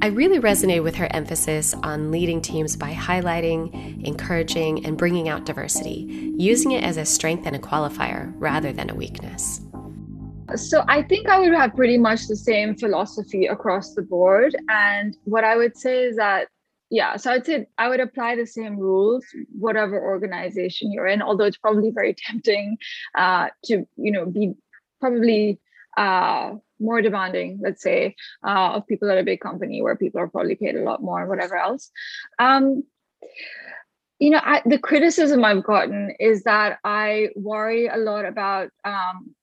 I 0.02 0.06
really 0.06 0.40
resonated 0.40 0.82
with 0.82 0.96
her 0.96 1.08
emphasis 1.10 1.74
on 1.74 2.10
leading 2.10 2.40
teams 2.40 2.74
by 2.74 2.92
highlighting, 2.92 4.02
encouraging, 4.06 4.86
and 4.86 4.96
bringing 4.96 5.28
out 5.28 5.44
diversity, 5.44 6.32
using 6.38 6.72
it 6.72 6.82
as 6.82 6.96
a 6.96 7.04
strength 7.04 7.46
and 7.46 7.54
a 7.54 7.58
qualifier 7.58 8.32
rather 8.36 8.72
than 8.72 8.88
a 8.88 8.94
weakness. 8.94 9.60
So 10.56 10.84
I 10.88 11.02
think 11.02 11.28
I 11.28 11.38
would 11.38 11.52
have 11.52 11.76
pretty 11.76 11.98
much 11.98 12.26
the 12.26 12.36
same 12.36 12.74
philosophy 12.76 13.46
across 13.46 13.94
the 13.94 14.02
board. 14.02 14.56
And 14.68 15.16
what 15.24 15.44
I 15.44 15.56
would 15.56 15.76
say 15.76 16.04
is 16.04 16.16
that 16.16 16.48
yeah 16.90 17.16
so 17.16 17.30
i'd 17.30 17.47
say 17.47 17.66
i 17.78 17.88
would 17.88 18.00
apply 18.00 18.37
the 18.37 18.47
same 18.47 18.76
rules 18.76 19.25
whatever 19.59 20.00
organization 20.00 20.92
you're 20.92 21.06
in 21.06 21.23
although 21.23 21.44
it's 21.44 21.56
probably 21.56 21.90
very 21.90 22.14
tempting 22.26 22.76
uh, 23.16 23.49
to 23.64 23.87
you 23.97 24.12
know 24.12 24.26
be 24.26 24.52
probably 25.00 25.59
uh, 25.97 26.52
more 26.78 27.02
demanding 27.02 27.59
let's 27.62 27.82
say 27.82 28.14
uh, 28.47 28.73
of 28.75 28.87
people 28.87 29.11
at 29.11 29.18
a 29.18 29.25
big 29.25 29.40
company 29.40 29.82
where 29.82 29.97
people 29.97 30.20
are 30.20 30.28
probably 30.28 30.54
paid 30.54 30.76
a 30.76 30.82
lot 30.82 31.02
more 31.02 31.20
and 31.20 31.28
whatever 31.28 31.56
else. 31.56 31.90
Um, 32.38 32.85
you 34.20 34.30
know 34.30 34.40
I, 34.42 34.62
the 34.64 34.78
criticism 34.78 35.44
i've 35.44 35.64
gotten 35.64 36.14
is 36.20 36.44
that 36.44 36.78
i 36.85 37.30
worry 37.35 37.87
a 37.88 37.97
lot 37.97 38.25
about 38.25 38.68
um, 38.85 39.35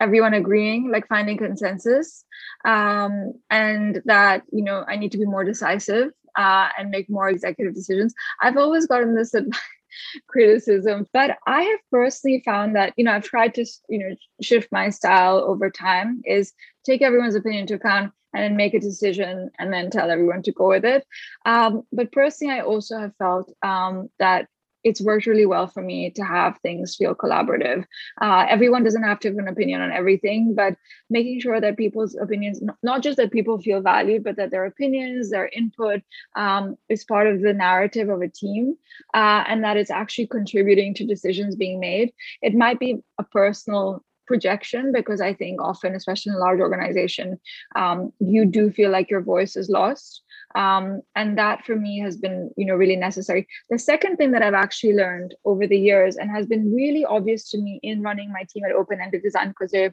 everyone 0.00 0.34
agreeing 0.34 0.90
like 0.90 1.06
finding 1.08 1.38
consensus 1.38 2.24
um, 2.64 3.34
and 3.48 4.02
that 4.04 4.42
you 4.52 4.62
know 4.62 4.84
i 4.86 4.96
need 4.96 5.12
to 5.12 5.18
be 5.18 5.24
more 5.24 5.44
decisive 5.44 6.10
uh, 6.40 6.68
and 6.78 6.90
make 6.90 7.10
more 7.10 7.28
executive 7.28 7.74
decisions. 7.74 8.14
I've 8.40 8.56
always 8.56 8.86
gotten 8.86 9.14
this 9.14 9.34
criticism, 10.28 11.06
but 11.12 11.36
I 11.46 11.62
have 11.62 11.80
personally 11.90 12.42
found 12.44 12.74
that 12.76 12.94
you 12.96 13.04
know 13.04 13.12
I've 13.12 13.24
tried 13.24 13.54
to 13.56 13.66
you 13.88 13.98
know 13.98 14.16
shift 14.40 14.72
my 14.72 14.88
style 14.88 15.36
over 15.36 15.70
time. 15.70 16.22
Is 16.24 16.52
take 16.86 17.02
everyone's 17.02 17.34
opinion 17.34 17.62
into 17.62 17.74
account 17.74 18.12
and 18.32 18.42
then 18.42 18.56
make 18.56 18.74
a 18.74 18.80
decision 18.80 19.50
and 19.58 19.72
then 19.72 19.90
tell 19.90 20.10
everyone 20.10 20.42
to 20.42 20.52
go 20.52 20.68
with 20.68 20.84
it. 20.84 21.04
Um, 21.44 21.82
but 21.92 22.10
personally, 22.12 22.54
I 22.54 22.60
also 22.60 22.98
have 22.98 23.12
felt 23.18 23.52
um, 23.62 24.08
that 24.18 24.48
it's 24.84 25.00
worked 25.00 25.26
really 25.26 25.46
well 25.46 25.66
for 25.66 25.82
me 25.82 26.10
to 26.10 26.24
have 26.24 26.58
things 26.58 26.96
feel 26.96 27.14
collaborative. 27.14 27.84
Uh, 28.20 28.46
everyone 28.48 28.82
doesn't 28.82 29.02
have 29.02 29.20
to 29.20 29.28
have 29.28 29.38
an 29.38 29.48
opinion 29.48 29.80
on 29.80 29.92
everything, 29.92 30.54
but 30.54 30.76
making 31.08 31.40
sure 31.40 31.60
that 31.60 31.76
people's 31.76 32.16
opinions, 32.16 32.62
not 32.82 33.02
just 33.02 33.16
that 33.16 33.32
people 33.32 33.60
feel 33.60 33.80
valued, 33.80 34.24
but 34.24 34.36
that 34.36 34.50
their 34.50 34.64
opinions, 34.64 35.30
their 35.30 35.48
input 35.48 36.00
um, 36.36 36.76
is 36.88 37.04
part 37.04 37.26
of 37.26 37.40
the 37.40 37.52
narrative 37.52 38.08
of 38.08 38.22
a 38.22 38.28
team 38.28 38.76
uh, 39.14 39.44
and 39.46 39.64
that 39.64 39.76
it's 39.76 39.90
actually 39.90 40.26
contributing 40.26 40.94
to 40.94 41.06
decisions 41.06 41.56
being 41.56 41.80
made. 41.80 42.12
It 42.42 42.54
might 42.54 42.78
be 42.78 43.02
a 43.18 43.24
personal 43.24 44.04
projection 44.26 44.92
because 44.92 45.20
I 45.20 45.34
think 45.34 45.60
often, 45.60 45.96
especially 45.96 46.30
in 46.30 46.36
a 46.36 46.40
large 46.40 46.60
organization, 46.60 47.40
um, 47.74 48.12
you 48.20 48.46
do 48.46 48.70
feel 48.70 48.90
like 48.90 49.10
your 49.10 49.22
voice 49.22 49.56
is 49.56 49.68
lost 49.68 50.22
um, 50.54 51.02
and 51.14 51.38
that 51.38 51.64
for 51.64 51.76
me 51.76 52.00
has 52.00 52.16
been 52.16 52.50
you 52.56 52.66
know 52.66 52.74
really 52.74 52.96
necessary. 52.96 53.46
The 53.70 53.78
second 53.78 54.16
thing 54.16 54.32
that 54.32 54.42
i've 54.42 54.54
actually 54.54 54.94
learned 54.94 55.34
over 55.44 55.66
the 55.66 55.78
years 55.78 56.16
and 56.16 56.30
has 56.30 56.46
been 56.46 56.74
really 56.74 57.04
obvious 57.04 57.50
to 57.50 57.58
me 57.58 57.80
in 57.82 58.02
running 58.02 58.32
my 58.32 58.44
team 58.48 58.64
at 58.64 58.72
open 58.72 59.00
ended 59.00 59.22
design 59.22 59.48
because 59.48 59.70
they 59.70 59.90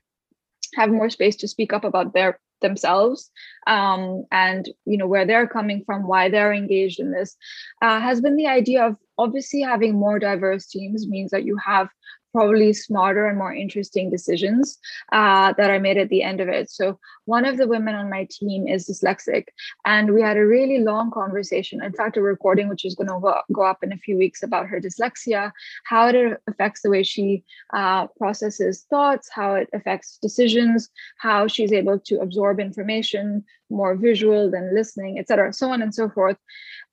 have 0.75 0.89
more 0.89 1.09
space 1.09 1.35
to 1.37 1.47
speak 1.47 1.73
up 1.73 1.83
about 1.83 2.13
their 2.13 2.39
themselves 2.61 3.29
um, 3.67 4.25
and 4.31 4.69
you 4.85 4.97
know 4.97 5.07
where 5.07 5.25
they're 5.25 5.47
coming 5.47 5.83
from 5.85 6.07
why 6.07 6.29
they're 6.29 6.53
engaged 6.53 6.99
in 6.99 7.11
this 7.11 7.35
uh, 7.81 7.99
has 7.99 8.19
been 8.21 8.35
the 8.35 8.47
idea 8.47 8.83
of 8.83 8.95
obviously 9.17 9.61
having 9.61 9.93
more 9.93 10.19
diverse 10.19 10.67
teams 10.67 11.07
means 11.07 11.31
that 11.31 11.45
you 11.45 11.57
have 11.57 11.87
probably 12.33 12.73
smarter 12.73 13.27
and 13.27 13.37
more 13.37 13.53
interesting 13.53 14.09
decisions 14.09 14.77
uh, 15.11 15.53
that 15.57 15.71
I 15.71 15.79
made 15.79 15.97
at 15.97 16.09
the 16.09 16.23
end 16.23 16.41
of 16.41 16.47
it. 16.47 16.69
So, 16.69 16.99
one 17.25 17.45
of 17.45 17.57
the 17.57 17.67
women 17.67 17.95
on 17.95 18.09
my 18.09 18.27
team 18.29 18.67
is 18.67 18.87
dyslexic, 18.87 19.47
and 19.85 20.13
we 20.13 20.21
had 20.21 20.37
a 20.37 20.45
really 20.45 20.79
long 20.79 21.11
conversation. 21.11 21.83
In 21.83 21.93
fact, 21.93 22.17
a 22.17 22.21
recording 22.21 22.69
which 22.69 22.85
is 22.85 22.95
going 22.95 23.07
to 23.07 23.43
go, 23.53 23.63
up 23.63 23.83
in 23.83 23.91
a 23.91 23.97
few 23.97 24.17
weeks 24.17 24.43
about 24.43 24.67
her 24.67 24.79
dyslexia, 24.79 25.51
how 25.85 26.07
it 26.07 26.41
affects 26.47 26.81
the 26.81 26.89
way 26.89 27.03
she 27.03 27.43
uh, 27.73 28.07
processes 28.07 28.85
thoughts, 28.89 29.29
how 29.33 29.55
it 29.55 29.69
affects 29.73 30.17
decisions, 30.21 30.89
how 31.17 31.47
she's 31.47 31.73
able 31.73 31.99
to 31.99 32.19
absorb 32.19 32.59
information 32.59 33.43
more 33.69 33.95
visual 33.95 34.49
than 34.49 34.73
listening, 34.73 35.19
etc., 35.19 35.51
so 35.51 35.69
on 35.69 35.81
and 35.81 35.93
so 35.93 36.09
forth. 36.09 36.37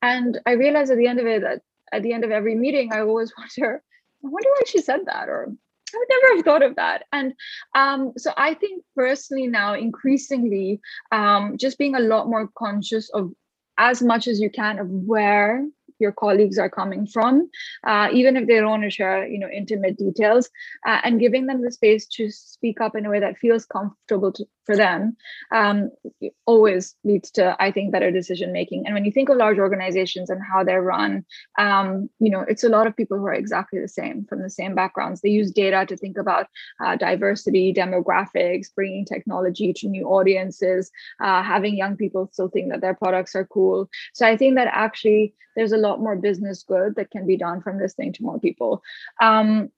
And 0.03 0.41
I 0.47 0.53
realized 0.53 0.91
at 0.91 0.99
the 0.99 1.07
end 1.07 1.21
of 1.21 1.27
it 1.27 1.43
that 1.43 1.63
at 1.93 2.03
the 2.03 2.13
end 2.13 2.25
of 2.25 2.31
every 2.31 2.55
meeting, 2.55 2.93
I 2.93 3.01
always 3.01 3.33
wonder 3.39 3.83
wonder 4.29 4.49
why 4.51 4.63
she 4.67 4.81
said 4.81 5.01
that, 5.07 5.29
or 5.29 5.53
I 5.95 5.99
would 5.99 6.09
never 6.09 6.37
have 6.37 6.45
thought 6.45 6.63
of 6.63 6.77
that. 6.77 7.05
And 7.13 7.35
um, 7.75 8.13
so 8.17 8.33
I 8.37 8.55
think 8.55 8.83
personally 8.97 9.47
now, 9.47 9.75
increasingly, 9.75 10.81
um, 11.13 11.57
just 11.57 11.79
being 11.79 11.95
a 11.95 12.01
lot 12.01 12.29
more 12.29 12.49
conscious 12.57 13.11
of 13.11 13.33
as 13.79 14.03
much 14.03 14.29
as 14.29 14.41
you 14.41 14.51
can 14.51 14.79
of 14.79 14.89
where 14.89 15.67
your 15.99 16.13
colleagues 16.13 16.59
are 16.59 16.71
coming 16.71 17.07
from, 17.07 17.49
uh, 17.87 18.09
even 18.13 18.37
if 18.37 18.47
they 18.47 18.57
don't 18.57 18.71
want 18.71 18.83
to 18.83 18.91
share, 18.91 19.27
you 19.27 19.39
know, 19.39 19.49
intimate 19.49 19.97
details, 19.97 20.51
uh, 20.87 21.01
and 21.05 21.21
giving 21.21 21.47
them 21.47 21.63
the 21.63 21.71
space 21.71 22.07
to 22.07 22.31
speak 22.31 22.81
up 22.81 22.97
in 22.97 23.07
a 23.07 23.11
way 23.11 23.21
that 23.21 23.39
feels 23.39 23.65
comfortable 23.65 24.33
to, 24.33 24.45
for 24.65 24.77
them, 24.77 25.17
um, 25.53 25.91
always 26.47 26.95
leads 27.05 27.31
to, 27.33 27.57
I 27.61 27.71
think, 27.71 27.93
better 27.93 28.11
decision 28.11 28.53
making. 28.53 28.87
And 28.87 28.95
when 28.95 29.05
you 29.05 29.13
think 29.13 29.29
of 29.29 29.37
large 29.37 29.59
organizations 29.59 30.31
and 30.31 30.41
how 30.43 30.65
they're 30.65 30.83
run, 30.83 31.25
um, 31.59 32.09
you 32.19 32.31
know, 32.31 32.45
it's 32.49 32.65
a 32.65 32.69
lot 32.69 32.87
of 32.87 32.97
people 32.97 33.19
who 33.19 33.27
are 33.27 33.35
exactly 33.35 33.81
the 33.81 33.89
same 33.89 34.25
from 34.29 34.43
the 34.43 34.51
same 34.51 34.75
backgrounds. 34.75 35.21
They 35.21 35.31
use 35.31 35.51
data 35.51 35.85
to 35.87 35.97
think 35.97 36.17
about 36.17 36.47
uh, 36.85 36.97
diversity, 36.97 37.73
demographics, 37.73 38.75
bringing 38.75 39.05
technology 39.05 39.73
to 39.75 39.89
new 39.89 40.07
audiences, 40.07 40.91
uh, 41.21 41.43
having 41.43 41.77
young 41.77 41.97
people 41.97 42.29
still 42.33 42.49
think 42.49 42.71
that 42.71 42.81
their 42.81 42.95
products 42.95 43.35
are 43.35 43.47
cool. 43.47 43.89
So 44.13 44.27
I 44.27 44.37
think 44.37 44.55
that 44.57 44.69
actually 44.71 45.35
there's 45.57 45.73
a 45.73 45.77
lot 45.77 46.01
more 46.01 46.17
business 46.17 46.63
good 46.63 46.97
that 46.97 47.11
can 47.11 47.27
be 47.27 47.37
done 47.37 47.61
from 47.61 47.79
listening 47.79 48.13
to 48.15 48.23
more 48.23 48.41
people. 48.41 48.83
Um, 49.21 49.71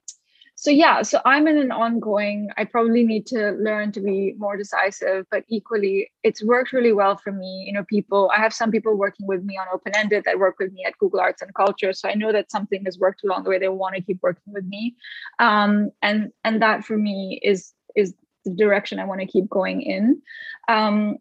so 0.66 0.72
yeah, 0.72 1.02
so 1.02 1.20
I'm 1.24 1.46
in 1.46 1.58
an 1.58 1.70
ongoing. 1.70 2.48
I 2.56 2.64
probably 2.64 3.04
need 3.04 3.24
to 3.26 3.52
learn 3.52 3.92
to 3.92 4.00
be 4.00 4.34
more 4.36 4.56
decisive, 4.56 5.24
but 5.30 5.44
equally, 5.46 6.10
it's 6.24 6.42
worked 6.42 6.72
really 6.72 6.92
well 6.92 7.16
for 7.16 7.30
me. 7.30 7.62
You 7.68 7.72
know, 7.72 7.84
people. 7.84 8.32
I 8.36 8.40
have 8.40 8.52
some 8.52 8.72
people 8.72 8.96
working 8.96 9.28
with 9.28 9.44
me 9.44 9.56
on 9.56 9.68
open 9.72 9.92
ended 9.94 10.24
that 10.24 10.40
work 10.40 10.56
with 10.58 10.72
me 10.72 10.82
at 10.84 10.98
Google 10.98 11.20
Arts 11.20 11.40
and 11.40 11.54
Culture, 11.54 11.92
so 11.92 12.08
I 12.08 12.14
know 12.14 12.32
that 12.32 12.50
something 12.50 12.84
has 12.84 12.98
worked 12.98 13.22
along 13.22 13.44
the 13.44 13.50
way. 13.50 13.60
They 13.60 13.68
want 13.68 13.94
to 13.94 14.02
keep 14.02 14.18
working 14.24 14.52
with 14.52 14.64
me, 14.64 14.96
um, 15.38 15.92
and 16.02 16.32
and 16.42 16.60
that 16.62 16.84
for 16.84 16.98
me 16.98 17.38
is 17.44 17.72
is 17.94 18.12
the 18.44 18.50
direction 18.50 18.98
I 18.98 19.04
want 19.04 19.20
to 19.20 19.26
keep 19.28 19.48
going 19.48 19.82
in. 19.82 20.20
Um, 20.66 21.18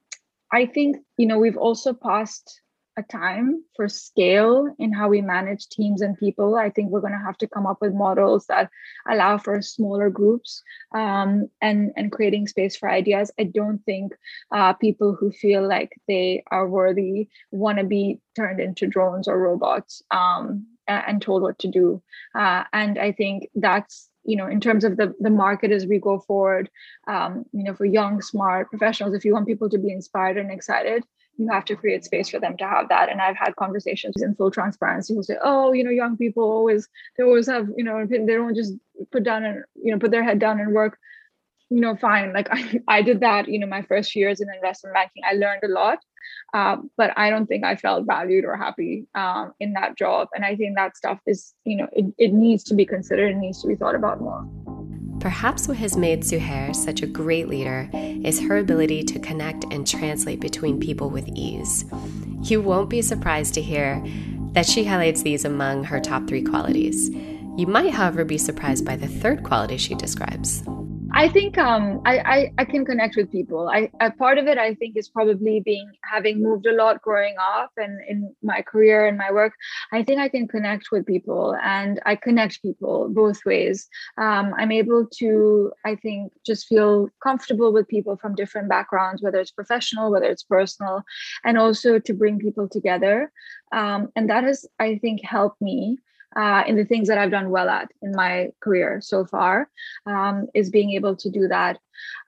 I 0.51 0.65
think 0.65 0.97
you 1.17 1.27
know 1.27 1.37
we've 1.37 1.55
also 1.55 1.93
passed 1.93 2.61
a 2.97 3.03
time 3.03 3.63
for 3.75 3.89
scale 3.89 4.73
in 4.79 4.93
how 4.93 5.09
we 5.09 5.21
manage 5.21 5.67
teams 5.67 6.01
and 6.01 6.17
people. 6.17 6.55
I 6.55 6.69
think 6.69 6.91
we're 6.91 7.01
going 7.01 7.13
to 7.13 7.25
have 7.25 7.37
to 7.39 7.47
come 7.47 7.65
up 7.65 7.81
with 7.81 7.93
models 7.93 8.45
that 8.47 8.69
allow 9.09 9.37
for 9.37 9.61
smaller 9.61 10.09
groups 10.09 10.63
um, 10.93 11.49
and 11.61 11.91
and 11.95 12.11
creating 12.11 12.47
space 12.47 12.75
for 12.75 12.89
ideas. 12.89 13.31
I 13.39 13.43
don't 13.43 13.79
think 13.85 14.13
uh, 14.51 14.73
people 14.73 15.13
who 15.13 15.31
feel 15.31 15.67
like 15.67 15.99
they 16.07 16.43
are 16.51 16.67
worthy 16.67 17.27
want 17.51 17.79
to 17.79 17.83
be 17.83 18.19
turned 18.35 18.59
into 18.59 18.87
drones 18.87 19.27
or 19.27 19.39
robots 19.39 20.01
um, 20.11 20.67
and 20.87 21.21
told 21.21 21.41
what 21.41 21.59
to 21.59 21.67
do. 21.67 22.01
Uh, 22.33 22.63
and 22.71 22.97
I 22.97 23.11
think 23.11 23.49
that's 23.55 24.09
you 24.23 24.37
know 24.37 24.47
in 24.47 24.59
terms 24.59 24.83
of 24.83 24.97
the 24.97 25.13
the 25.19 25.29
market 25.29 25.71
as 25.71 25.85
we 25.85 25.99
go 25.99 26.19
forward 26.19 26.69
um, 27.07 27.45
you 27.51 27.63
know 27.63 27.73
for 27.73 27.85
young 27.85 28.21
smart 28.21 28.69
professionals 28.69 29.13
if 29.13 29.23
you 29.25 29.33
want 29.33 29.47
people 29.47 29.69
to 29.69 29.77
be 29.77 29.91
inspired 29.91 30.37
and 30.37 30.51
excited 30.51 31.03
you 31.37 31.47
have 31.51 31.65
to 31.65 31.75
create 31.75 32.05
space 32.05 32.29
for 32.29 32.39
them 32.39 32.57
to 32.57 32.67
have 32.67 32.89
that. 32.89 33.09
And 33.09 33.21
i've 33.21 33.37
had 33.37 33.55
conversations 33.55 34.15
in 34.21 34.35
full 34.35 34.51
transparency 34.51 35.13
who 35.13 35.23
say 35.23 35.37
oh 35.43 35.73
you 35.73 35.83
know 35.83 35.91
young 35.91 36.17
people 36.17 36.43
always 36.43 36.87
they 37.17 37.23
always 37.23 37.47
have 37.47 37.67
you 37.75 37.83
know 37.83 38.05
they 38.05 38.17
don't 38.17 38.55
just 38.55 38.73
put 39.11 39.23
down 39.23 39.43
and 39.43 39.63
you 39.81 39.91
know 39.91 39.99
put 39.99 40.11
their 40.11 40.23
head 40.23 40.39
down 40.39 40.59
and 40.59 40.73
work 40.73 40.97
you 41.69 41.81
know 41.81 41.95
fine. 41.95 42.33
Like 42.33 42.47
i, 42.51 42.81
I 42.87 43.01
did 43.01 43.19
that 43.21 43.47
you 43.47 43.59
know 43.59 43.67
my 43.67 43.81
first 43.81 44.15
years 44.15 44.41
in 44.41 44.47
investment 44.53 44.93
banking. 44.93 45.23
I 45.29 45.33
learned 45.33 45.63
a 45.63 45.67
lot 45.67 45.99
uh, 46.53 46.77
but 46.97 47.11
i 47.17 47.29
don't 47.29 47.47
think 47.47 47.63
i 47.63 47.75
felt 47.75 48.05
valued 48.05 48.45
or 48.45 48.55
happy 48.55 49.05
um, 49.15 49.53
in 49.59 49.73
that 49.73 49.97
job. 49.97 50.27
And 50.33 50.45
i 50.45 50.55
think 50.55 50.75
that 50.75 50.97
stuff 50.97 51.19
is 51.25 51.53
you 51.65 51.77
know 51.77 51.87
it, 51.91 52.05
it 52.17 52.33
needs 52.33 52.63
to 52.65 52.73
be 52.73 52.85
considered 52.85 53.31
and 53.31 53.41
needs 53.41 53.61
to 53.61 53.67
be 53.67 53.75
thought 53.75 53.95
about 53.95 54.21
more 54.21 54.47
Perhaps 55.25 55.67
what 55.67 55.77
has 55.77 55.97
made 55.97 56.21
Suhair 56.21 56.75
such 56.75 57.01
a 57.01 57.07
great 57.07 57.49
leader 57.49 57.89
is 57.93 58.39
her 58.41 58.59
ability 58.59 59.01
to 59.05 59.17
connect 59.17 59.63
and 59.73 59.87
translate 59.87 60.39
between 60.39 60.79
people 60.79 61.09
with 61.09 61.27
ease. 61.29 61.83
You 62.43 62.61
won't 62.61 62.91
be 62.91 63.01
surprised 63.01 63.55
to 63.55 63.61
hear 63.63 64.05
that 64.51 64.67
she 64.67 64.83
highlights 64.83 65.23
these 65.23 65.43
among 65.43 65.85
her 65.85 65.99
top 65.99 66.27
three 66.27 66.43
qualities. 66.43 67.09
You 67.57 67.65
might, 67.65 67.91
however, 67.91 68.23
be 68.23 68.37
surprised 68.37 68.85
by 68.85 68.97
the 68.97 69.07
third 69.07 69.41
quality 69.41 69.77
she 69.77 69.95
describes. 69.95 70.61
I 71.17 71.29
think 71.29 71.57
um, 71.57 72.01
I, 72.05 72.17
I, 72.19 72.51
I 72.57 72.65
can 72.65 72.83
connect 72.83 73.15
with 73.15 73.31
people. 73.31 73.69
I, 73.69 73.89
a 74.01 74.11
part 74.11 74.37
of 74.37 74.47
it 74.47 74.57
I 74.57 74.73
think 74.73 74.97
is 74.97 75.07
probably 75.07 75.61
being 75.61 75.89
having 76.03 76.43
moved 76.43 76.65
a 76.65 76.73
lot 76.73 77.01
growing 77.01 77.35
up 77.39 77.71
and 77.77 78.01
in 78.09 78.35
my 78.43 78.61
career 78.61 79.07
and 79.07 79.17
my 79.17 79.31
work. 79.31 79.53
I 79.93 80.03
think 80.03 80.19
I 80.19 80.27
can 80.27 80.45
connect 80.45 80.91
with 80.91 81.05
people 81.05 81.55
and 81.63 82.01
I 82.05 82.17
connect 82.17 82.61
people 82.61 83.07
both 83.07 83.39
ways. 83.45 83.87
Um, 84.17 84.53
I'm 84.57 84.73
able 84.73 85.07
to 85.19 85.71
I 85.85 85.95
think 85.95 86.33
just 86.45 86.67
feel 86.67 87.07
comfortable 87.23 87.71
with 87.71 87.87
people 87.87 88.17
from 88.17 88.35
different 88.35 88.67
backgrounds, 88.67 89.23
whether 89.23 89.39
it's 89.39 89.51
professional, 89.51 90.11
whether 90.11 90.27
it's 90.27 90.43
personal, 90.43 91.01
and 91.45 91.57
also 91.57 91.97
to 91.97 92.13
bring 92.13 92.39
people 92.39 92.67
together. 92.67 93.31
Um, 93.71 94.09
and 94.17 94.29
that 94.29 94.43
has 94.43 94.65
I 94.79 94.97
think 94.97 95.23
helped 95.23 95.61
me 95.61 95.97
uh, 96.35 96.63
in 96.67 96.75
the 96.75 96.85
things 96.85 97.07
that 97.07 97.17
I've 97.17 97.31
done 97.31 97.49
well 97.49 97.69
at 97.69 97.91
in 98.01 98.11
my 98.11 98.49
career 98.59 98.99
so 99.01 99.25
far 99.25 99.69
um, 100.05 100.47
is 100.53 100.69
being 100.69 100.91
able 100.91 101.15
to 101.17 101.29
do 101.29 101.47
that. 101.47 101.79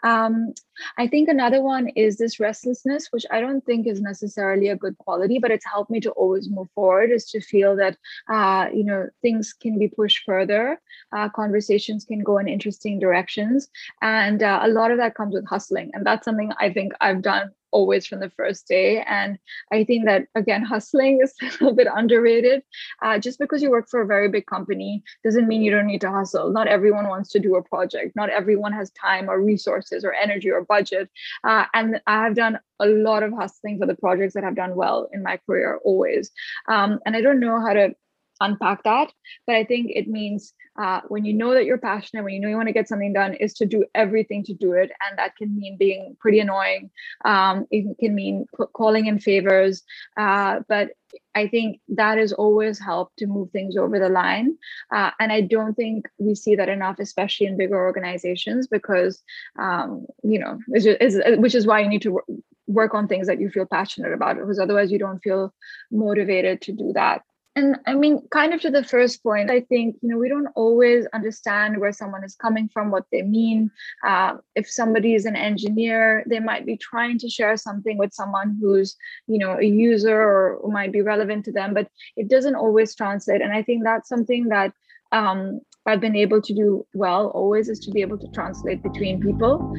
Um, 0.03 0.53
I 0.97 1.07
think 1.07 1.29
another 1.29 1.61
one 1.61 1.89
is 1.89 2.17
this 2.17 2.39
restlessness, 2.39 3.07
which 3.11 3.25
I 3.31 3.41
don't 3.41 3.65
think 3.65 3.87
is 3.87 4.01
necessarily 4.01 4.67
a 4.69 4.75
good 4.75 4.97
quality, 4.97 5.39
but 5.39 5.51
it's 5.51 5.65
helped 5.65 5.89
me 5.89 5.99
to 6.01 6.11
always 6.11 6.49
move 6.49 6.69
forward. 6.75 7.11
Is 7.11 7.29
to 7.31 7.41
feel 7.41 7.75
that 7.77 7.97
uh, 8.29 8.67
you 8.73 8.83
know 8.83 9.09
things 9.21 9.53
can 9.53 9.79
be 9.79 9.87
pushed 9.87 10.23
further, 10.25 10.79
uh, 11.15 11.29
conversations 11.29 12.05
can 12.05 12.19
go 12.19 12.37
in 12.37 12.47
interesting 12.47 12.99
directions, 12.99 13.69
and 14.01 14.43
uh, 14.43 14.59
a 14.63 14.67
lot 14.67 14.91
of 14.91 14.97
that 14.97 15.15
comes 15.15 15.33
with 15.33 15.47
hustling, 15.47 15.91
and 15.93 16.05
that's 16.05 16.25
something 16.25 16.51
I 16.59 16.71
think 16.71 16.93
I've 17.01 17.21
done 17.21 17.51
always 17.71 18.07
from 18.07 18.19
the 18.19 18.29
first 18.29 18.67
day. 18.67 19.03
And 19.07 19.37
I 19.71 19.83
think 19.83 20.05
that, 20.05 20.27
again, 20.35 20.63
hustling 20.63 21.19
is 21.21 21.33
a 21.41 21.45
little 21.45 21.73
bit 21.73 21.87
underrated. 21.93 22.63
Uh, 23.01 23.19
just 23.19 23.39
because 23.39 23.61
you 23.61 23.69
work 23.69 23.87
for 23.89 24.01
a 24.01 24.05
very 24.05 24.29
big 24.29 24.45
company 24.45 25.03
doesn't 25.23 25.47
mean 25.47 25.61
you 25.61 25.71
don't 25.71 25.87
need 25.87 26.01
to 26.01 26.11
hustle. 26.11 26.51
Not 26.51 26.67
everyone 26.67 27.07
wants 27.07 27.29
to 27.31 27.39
do 27.39 27.55
a 27.55 27.63
project, 27.63 28.15
not 28.15 28.29
everyone 28.29 28.73
has 28.73 28.89
time 28.91 29.29
or 29.29 29.41
resources 29.41 29.56
or 30.03 30.13
energy 30.13 30.51
or 30.51 30.65
budget. 30.65 31.09
Uh, 31.43 31.65
and 31.73 32.01
I 32.05 32.23
have 32.23 32.35
done 32.35 32.59
a 32.79 32.85
lot 32.85 33.23
of 33.23 33.33
hustling 33.33 33.79
for 33.79 33.87
the 33.87 33.95
projects 33.95 34.33
that 34.33 34.43
have 34.43 34.55
done 34.55 34.75
well 34.75 35.09
in 35.11 35.23
my 35.23 35.39
career 35.45 35.79
always. 35.83 36.31
Um, 36.67 36.99
and 37.05 37.15
I 37.15 37.21
don't 37.21 37.39
know 37.39 37.59
how 37.59 37.73
to 37.73 37.95
unpack 38.41 38.83
that. 38.83 39.11
But 39.45 39.55
i 39.55 39.63
think 39.63 39.91
it 39.93 40.07
means 40.07 40.53
uh, 40.77 41.01
when 41.07 41.25
you 41.25 41.33
know 41.33 41.53
that 41.53 41.65
you're 41.65 41.77
passionate 41.77 42.23
when 42.23 42.33
you 42.33 42.39
know 42.39 42.49
you 42.49 42.55
want 42.55 42.67
to 42.67 42.73
get 42.73 42.87
something 42.87 43.13
done 43.13 43.33
is 43.33 43.53
to 43.55 43.65
do 43.65 43.83
everything 43.95 44.43
to 44.43 44.53
do 44.53 44.73
it. 44.73 44.91
And 45.07 45.17
that 45.17 45.35
can 45.35 45.55
mean 45.57 45.77
being 45.77 46.15
pretty 46.19 46.39
annoying. 46.39 46.91
Um, 47.25 47.65
it 47.71 47.97
can 47.99 48.13
mean 48.13 48.45
calling 48.73 49.07
in 49.07 49.19
favors. 49.19 49.83
Uh, 50.15 50.59
but 50.67 50.91
i 51.35 51.47
think 51.47 51.79
that 51.87 52.17
has 52.17 52.33
always 52.33 52.77
helped 52.79 53.17
to 53.17 53.27
move 53.27 53.49
things 53.51 53.77
over 53.77 53.97
the 53.97 54.09
line. 54.09 54.57
Uh, 54.91 55.11
and 55.19 55.31
i 55.31 55.41
don't 55.41 55.73
think 55.75 56.07
we 56.17 56.35
see 56.35 56.55
that 56.55 56.69
enough 56.69 56.99
especially 56.99 57.47
in 57.47 57.57
bigger 57.57 57.77
organizations 57.77 58.67
because 58.67 59.23
um, 59.57 60.05
you 60.23 60.39
know 60.39 60.59
which 60.67 61.55
is 61.55 61.65
why 61.65 61.79
you 61.79 61.89
need 61.89 62.01
to 62.01 62.19
work 62.67 62.93
on 62.93 63.07
things 63.07 63.27
that 63.27 63.39
you 63.39 63.49
feel 63.49 63.65
passionate 63.65 64.13
about 64.13 64.35
because 64.35 64.59
otherwise 64.59 64.91
you 64.91 64.99
don't 64.99 65.19
feel 65.19 65.53
motivated 65.91 66.61
to 66.61 66.73
do 66.73 66.91
that 66.93 67.21
and 67.57 67.75
I 67.87 67.95
mean, 67.95 68.21
kind 68.29 68.53
of 68.53 68.61
to 68.61 68.69
the 68.69 68.83
first 68.83 69.23
point, 69.23 69.49
I 69.49 69.61
think, 69.61 69.95
you 70.03 70.09
know, 70.09 70.19
we 70.19 70.29
don't 70.29 70.49
always 70.55 71.07
understand 71.07 71.79
where 71.79 71.91
someone 71.91 72.23
is 72.23 72.35
coming 72.35 72.69
from, 72.69 72.91
what 72.91 73.05
they 73.11 73.23
mean. 73.23 73.71
Uh, 74.05 74.37
if 74.53 74.69
somebody 74.69 75.15
is 75.15 75.25
an 75.25 75.35
engineer, 75.35 76.23
they 76.27 76.39
might 76.39 76.67
be 76.67 76.77
trying 76.77 77.17
to 77.17 77.27
share 77.27 77.57
something 77.57 77.97
with 77.97 78.13
someone 78.13 78.55
who's, 78.61 78.95
you 79.25 79.39
know, 79.39 79.57
a 79.57 79.65
user 79.65 80.21
or 80.21 80.69
might 80.71 80.91
be 80.91 81.01
relevant 81.01 81.45
to 81.45 81.51
them, 81.51 81.73
but 81.73 81.89
it 82.15 82.27
doesn't 82.27 82.53
always 82.53 82.93
translate. 82.93 83.41
And 83.41 83.51
I 83.51 83.63
think 83.63 83.83
that's 83.83 84.07
something 84.07 84.49
that 84.49 84.71
um, 85.11 85.59
I've 85.87 85.99
been 85.99 86.15
able 86.15 86.43
to 86.43 86.53
do 86.53 86.85
well 86.93 87.29
always 87.29 87.69
is 87.69 87.79
to 87.79 87.91
be 87.91 88.01
able 88.01 88.19
to 88.19 88.27
translate 88.35 88.83
between 88.83 89.19
people. 89.19 89.75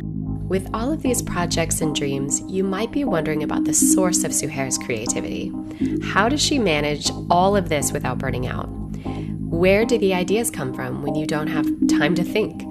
With 0.48 0.70
all 0.72 0.90
of 0.90 1.02
these 1.02 1.20
projects 1.20 1.82
and 1.82 1.94
dreams, 1.94 2.40
you 2.48 2.64
might 2.64 2.90
be 2.90 3.04
wondering 3.04 3.42
about 3.42 3.64
the 3.64 3.74
source 3.74 4.24
of 4.24 4.32
Suhair's 4.32 4.78
creativity. 4.78 5.52
How 6.02 6.30
does 6.30 6.40
she 6.40 6.58
manage 6.58 7.10
all 7.28 7.54
of 7.54 7.68
this 7.68 7.92
without 7.92 8.16
burning 8.16 8.46
out? 8.46 8.66
Where 9.50 9.84
do 9.84 9.98
the 9.98 10.14
ideas 10.14 10.50
come 10.50 10.72
from 10.72 11.02
when 11.02 11.14
you 11.14 11.26
don't 11.26 11.48
have 11.48 11.66
time 11.88 12.14
to 12.14 12.24
think? 12.24 12.62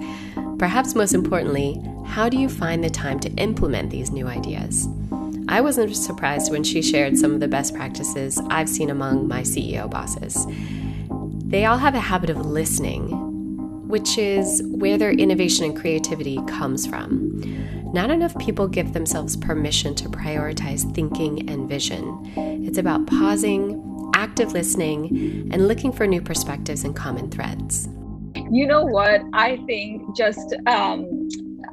Perhaps 0.58 0.96
most 0.96 1.14
importantly, 1.14 1.80
how 2.04 2.28
do 2.28 2.36
you 2.36 2.48
find 2.48 2.82
the 2.82 2.90
time 2.90 3.20
to 3.20 3.30
implement 3.34 3.90
these 3.90 4.10
new 4.10 4.26
ideas? 4.26 4.88
I 5.46 5.60
wasn't 5.60 5.94
surprised 5.94 6.50
when 6.50 6.64
she 6.64 6.82
shared 6.82 7.16
some 7.16 7.32
of 7.32 7.38
the 7.38 7.46
best 7.46 7.76
practices 7.76 8.40
I've 8.50 8.68
seen 8.68 8.90
among 8.90 9.28
my 9.28 9.42
CEO 9.42 9.88
bosses. 9.88 10.48
They 11.48 11.64
all 11.64 11.78
have 11.78 11.94
a 11.94 12.00
habit 12.00 12.28
of 12.28 12.44
listening 12.44 13.27
which 13.88 14.18
is 14.18 14.62
where 14.66 14.98
their 14.98 15.10
innovation 15.10 15.64
and 15.64 15.76
creativity 15.76 16.38
comes 16.46 16.86
from. 16.86 17.40
Not 17.92 18.10
enough 18.10 18.38
people 18.38 18.68
give 18.68 18.92
themselves 18.92 19.36
permission 19.36 19.94
to 19.96 20.08
prioritize 20.08 20.94
thinking 20.94 21.48
and 21.48 21.68
vision. 21.68 22.32
It's 22.66 22.78
about 22.78 23.06
pausing, 23.06 24.10
active 24.14 24.52
listening, 24.52 25.48
and 25.52 25.66
looking 25.66 25.92
for 25.92 26.06
new 26.06 26.20
perspectives 26.20 26.84
and 26.84 26.94
common 26.94 27.30
threads. 27.30 27.88
You 28.50 28.66
know 28.66 28.84
what? 28.84 29.22
I 29.32 29.56
think 29.66 30.14
just 30.14 30.54
um, 30.66 31.28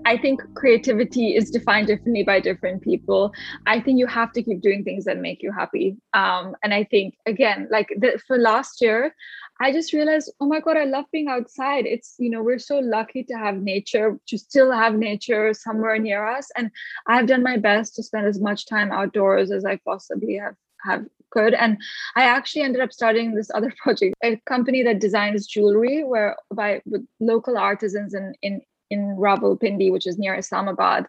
I 0.05 0.17
think 0.17 0.41
creativity 0.53 1.35
is 1.35 1.49
defined 1.49 1.87
differently 1.87 2.23
by 2.23 2.39
different 2.39 2.81
people. 2.81 3.33
I 3.65 3.79
think 3.79 3.97
you 3.97 4.07
have 4.07 4.31
to 4.33 4.43
keep 4.43 4.61
doing 4.61 4.83
things 4.83 5.05
that 5.05 5.17
make 5.17 5.41
you 5.41 5.51
happy. 5.51 5.97
Um, 6.13 6.55
and 6.63 6.73
I 6.73 6.83
think 6.85 7.15
again, 7.25 7.67
like 7.71 7.87
the, 7.97 8.19
for 8.27 8.37
last 8.37 8.81
year, 8.81 9.15
I 9.59 9.71
just 9.71 9.93
realized, 9.93 10.31
oh 10.39 10.45
my 10.47 10.59
God, 10.59 10.77
I 10.77 10.83
love 10.83 11.05
being 11.11 11.29
outside. 11.29 11.85
It's, 11.85 12.15
you 12.17 12.29
know, 12.29 12.43
we're 12.43 12.59
so 12.59 12.79
lucky 12.79 13.23
to 13.23 13.33
have 13.35 13.61
nature, 13.61 14.19
to 14.27 14.37
still 14.37 14.71
have 14.71 14.95
nature 14.95 15.53
somewhere 15.53 15.97
near 15.97 16.25
us. 16.25 16.49
And 16.57 16.71
I've 17.07 17.27
done 17.27 17.43
my 17.43 17.57
best 17.57 17.95
to 17.95 18.03
spend 18.03 18.27
as 18.27 18.39
much 18.39 18.65
time 18.65 18.91
outdoors 18.91 19.51
as 19.51 19.63
I 19.63 19.79
possibly 19.85 20.35
have 20.35 20.55
have 20.83 21.05
could. 21.31 21.53
And 21.53 21.77
I 22.15 22.23
actually 22.23 22.61
ended 22.61 22.81
up 22.81 22.93
starting 22.93 23.33
this 23.33 23.51
other 23.53 23.73
project, 23.83 24.15
a 24.23 24.41
company 24.45 24.83
that 24.83 24.99
designs 24.99 25.47
jewelry 25.47 26.03
where 26.03 26.35
by 26.53 26.81
with 26.85 27.05
local 27.19 27.57
artisans 27.57 28.13
in 28.13 28.33
in 28.41 28.61
in 28.89 29.15
Rawalpindi, 29.17 29.91
which 29.91 30.07
is 30.07 30.17
near 30.17 30.35
Islamabad. 30.35 31.07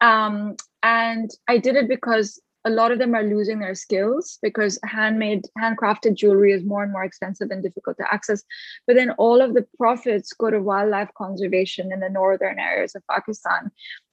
Um, 0.00 0.56
and 0.82 1.30
I 1.48 1.58
did 1.58 1.76
it 1.76 1.88
because 1.88 2.40
a 2.64 2.70
lot 2.70 2.92
of 2.92 2.98
them 2.98 3.14
are 3.14 3.22
losing 3.22 3.58
their 3.58 3.74
skills 3.74 4.38
because 4.42 4.78
handmade 4.84 5.44
handcrafted 5.60 6.14
jewelry 6.14 6.52
is 6.52 6.64
more 6.64 6.82
and 6.82 6.92
more 6.92 7.04
expensive 7.04 7.50
and 7.50 7.62
difficult 7.62 7.96
to 7.98 8.12
access. 8.12 8.42
But 8.86 8.96
then 8.96 9.10
all 9.12 9.40
of 9.40 9.54
the 9.54 9.66
profits 9.76 10.32
go 10.32 10.50
to 10.50 10.60
wildlife 10.60 11.10
conservation 11.16 11.92
in 11.92 12.00
the 12.00 12.08
northern 12.08 12.58
areas 12.58 12.94
of 12.94 13.02
pakistan. 13.10 13.70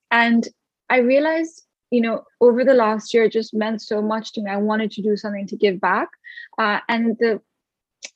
And 0.09 0.47
i 0.89 0.97
realized 0.97 1.63
you 1.89 2.01
know 2.01 2.23
over 2.41 2.65
the 2.65 2.73
last 2.73 3.13
year 3.13 3.23
it 3.25 3.31
just 3.31 3.53
meant 3.53 3.81
so 3.81 4.01
much 4.01 4.33
to 4.33 4.41
me. 4.41 4.51
I 4.51 4.57
wanted 4.57 4.91
to 4.91 5.01
do 5.01 5.15
something 5.15 5.47
to 5.47 5.55
give 5.55 5.79
back. 5.79 6.09
Uh, 6.57 6.79
and 6.89 7.17
the 7.19 7.41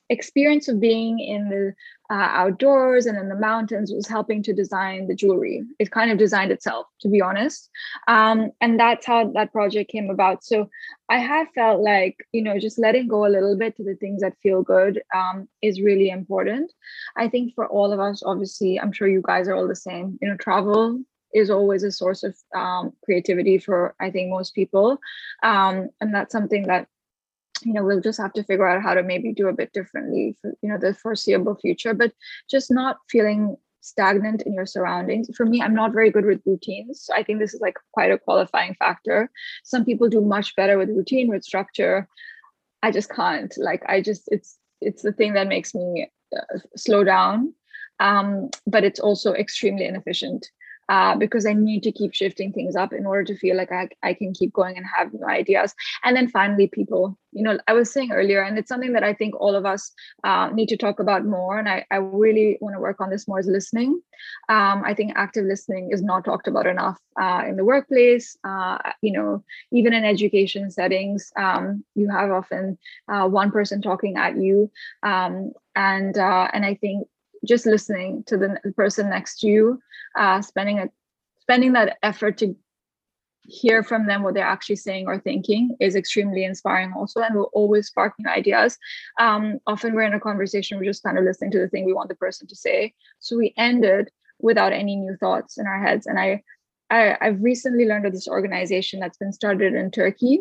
experience 0.08 0.68
of 0.68 0.80
being 0.80 1.18
in 1.18 1.48
the 1.48 1.74
uh, 2.08 2.28
outdoors 2.30 3.06
and 3.06 3.18
in 3.18 3.28
the 3.28 3.34
mountains 3.34 3.92
was 3.92 4.06
helping 4.06 4.42
to 4.42 4.52
design 4.52 5.08
the 5.08 5.14
jewelry. 5.14 5.64
It 5.78 5.90
kind 5.90 6.10
of 6.10 6.18
designed 6.18 6.52
itself, 6.52 6.86
to 7.00 7.08
be 7.08 7.20
honest. 7.20 7.68
Um, 8.06 8.50
and 8.60 8.78
that's 8.78 9.06
how 9.06 9.32
that 9.32 9.52
project 9.52 9.90
came 9.90 10.08
about. 10.08 10.44
So 10.44 10.70
I 11.08 11.18
have 11.18 11.48
felt 11.54 11.82
like, 11.82 12.16
you 12.32 12.42
know, 12.42 12.58
just 12.58 12.78
letting 12.78 13.08
go 13.08 13.26
a 13.26 13.28
little 13.28 13.56
bit 13.56 13.76
to 13.76 13.84
the 13.84 13.96
things 13.96 14.22
that 14.22 14.38
feel 14.42 14.62
good 14.62 15.02
um, 15.14 15.48
is 15.62 15.80
really 15.80 16.10
important. 16.10 16.72
I 17.16 17.28
think 17.28 17.54
for 17.54 17.66
all 17.66 17.92
of 17.92 17.98
us, 17.98 18.22
obviously, 18.24 18.78
I'm 18.78 18.92
sure 18.92 19.08
you 19.08 19.22
guys 19.26 19.48
are 19.48 19.54
all 19.54 19.68
the 19.68 19.74
same. 19.74 20.18
You 20.22 20.28
know, 20.28 20.36
travel 20.36 21.00
is 21.34 21.50
always 21.50 21.82
a 21.82 21.90
source 21.90 22.22
of 22.22 22.36
um, 22.54 22.92
creativity 23.04 23.58
for 23.58 23.94
I 24.00 24.10
think 24.10 24.30
most 24.30 24.54
people, 24.54 24.98
um, 25.42 25.88
and 26.00 26.14
that's 26.14 26.32
something 26.32 26.68
that 26.68 26.86
you 27.62 27.72
know 27.72 27.84
we'll 27.84 28.00
just 28.00 28.20
have 28.20 28.32
to 28.32 28.44
figure 28.44 28.66
out 28.66 28.82
how 28.82 28.94
to 28.94 29.02
maybe 29.02 29.32
do 29.32 29.48
a 29.48 29.52
bit 29.52 29.72
differently 29.72 30.36
for 30.40 30.54
you 30.62 30.68
know 30.68 30.78
the 30.78 30.94
foreseeable 30.94 31.54
future 31.54 31.94
but 31.94 32.12
just 32.50 32.70
not 32.70 32.98
feeling 33.08 33.56
stagnant 33.86 34.42
in 34.42 34.52
your 34.52 34.66
surroundings. 34.66 35.30
For 35.36 35.46
me, 35.46 35.62
I'm 35.62 35.74
not 35.74 35.92
very 35.92 36.10
good 36.10 36.26
with 36.26 36.42
routines. 36.44 37.02
So 37.02 37.14
I 37.14 37.22
think 37.22 37.38
this 37.38 37.54
is 37.54 37.60
like 37.60 37.76
quite 37.92 38.10
a 38.10 38.18
qualifying 38.18 38.74
factor. 38.74 39.30
Some 39.62 39.84
people 39.84 40.08
do 40.08 40.20
much 40.20 40.56
better 40.56 40.76
with 40.76 40.90
routine, 40.90 41.28
with 41.28 41.44
structure. 41.44 42.08
I 42.82 42.90
just 42.90 43.10
can't. 43.10 43.54
Like 43.56 43.84
I 43.88 44.00
just 44.00 44.28
it's 44.32 44.58
it's 44.80 45.02
the 45.02 45.12
thing 45.12 45.34
that 45.34 45.48
makes 45.48 45.74
me 45.74 46.10
uh, 46.36 46.58
slow 46.76 47.04
down. 47.04 47.54
Um, 48.00 48.50
but 48.66 48.84
it's 48.84 49.00
also 49.00 49.32
extremely 49.32 49.86
inefficient 49.86 50.46
uh, 50.88 51.16
because 51.16 51.46
I 51.46 51.52
need 51.52 51.82
to 51.84 51.92
keep 51.92 52.14
shifting 52.14 52.52
things 52.52 52.76
up 52.76 52.92
in 52.92 53.06
order 53.06 53.24
to 53.24 53.36
feel 53.36 53.56
like 53.56 53.72
I, 53.72 53.88
I 54.02 54.14
can 54.14 54.32
keep 54.32 54.52
going 54.52 54.76
and 54.76 54.86
have 54.86 55.12
new 55.12 55.26
ideas. 55.26 55.74
And 56.04 56.16
then 56.16 56.28
finally, 56.28 56.68
people, 56.68 57.18
you 57.32 57.42
know, 57.42 57.58
I 57.66 57.72
was 57.72 57.92
saying 57.92 58.12
earlier, 58.12 58.42
and 58.42 58.58
it's 58.58 58.68
something 58.68 58.92
that 58.92 59.02
I 59.02 59.12
think 59.12 59.34
all 59.40 59.54
of 59.54 59.66
us 59.66 59.92
uh, 60.24 60.48
need 60.50 60.68
to 60.68 60.76
talk 60.76 61.00
about 61.00 61.24
more. 61.24 61.58
And 61.58 61.68
I, 61.68 61.84
I 61.90 61.96
really 61.96 62.58
want 62.60 62.74
to 62.76 62.80
work 62.80 63.00
on 63.00 63.10
this 63.10 63.26
more 63.28 63.40
is 63.40 63.46
listening. 63.46 64.00
Um, 64.48 64.82
I 64.84 64.94
think 64.94 65.12
active 65.16 65.44
listening 65.44 65.90
is 65.92 66.02
not 66.02 66.24
talked 66.24 66.48
about 66.48 66.66
enough 66.66 66.98
uh, 67.20 67.42
in 67.46 67.56
the 67.56 67.64
workplace. 67.64 68.36
Uh, 68.44 68.78
you 69.02 69.12
know, 69.12 69.44
even 69.72 69.92
in 69.92 70.04
education 70.04 70.70
settings, 70.70 71.32
um, 71.36 71.84
you 71.94 72.08
have 72.08 72.30
often 72.30 72.78
uh, 73.08 73.28
one 73.28 73.50
person 73.50 73.82
talking 73.82 74.16
at 74.16 74.36
you. 74.36 74.70
Um, 75.02 75.52
and 75.74 76.16
uh, 76.16 76.48
and 76.52 76.64
I 76.64 76.74
think 76.74 77.06
just 77.46 77.66
listening 77.66 78.24
to 78.26 78.36
the 78.36 78.58
person 78.76 79.10
next 79.10 79.40
to 79.40 79.46
you, 79.46 79.80
uh, 80.16 80.42
spending 80.42 80.78
a 80.78 80.88
spending 81.40 81.72
that 81.72 81.96
effort 82.02 82.38
to 82.38 82.56
hear 83.48 83.82
from 83.82 84.06
them 84.06 84.22
what 84.22 84.34
they're 84.34 84.44
actually 84.44 84.76
saying 84.76 85.06
or 85.06 85.20
thinking 85.20 85.76
is 85.78 85.94
extremely 85.94 86.44
inspiring 86.44 86.92
also 86.96 87.20
and 87.20 87.34
will 87.34 87.50
always 87.52 87.86
spark 87.86 88.12
new 88.18 88.28
ideas. 88.28 88.76
Um, 89.20 89.58
often 89.66 89.94
we're 89.94 90.02
in 90.02 90.14
a 90.14 90.20
conversation 90.20 90.78
we're 90.78 90.84
just 90.84 91.04
kind 91.04 91.16
of 91.16 91.24
listening 91.24 91.52
to 91.52 91.60
the 91.60 91.68
thing 91.68 91.84
we 91.84 91.92
want 91.92 92.08
the 92.08 92.16
person 92.16 92.48
to 92.48 92.56
say. 92.56 92.92
So 93.20 93.36
we 93.36 93.54
ended 93.56 94.10
without 94.40 94.72
any 94.72 94.96
new 94.96 95.16
thoughts 95.16 95.58
in 95.58 95.66
our 95.66 95.80
heads. 95.80 96.06
And 96.06 96.18
i, 96.18 96.42
I 96.90 97.16
i've 97.20 97.42
recently 97.42 97.86
learned 97.86 98.06
of 98.06 98.12
this 98.12 98.28
organization 98.28 99.00
that's 99.00 99.18
been 99.18 99.32
started 99.32 99.74
in 99.74 99.90
turkey 99.90 100.40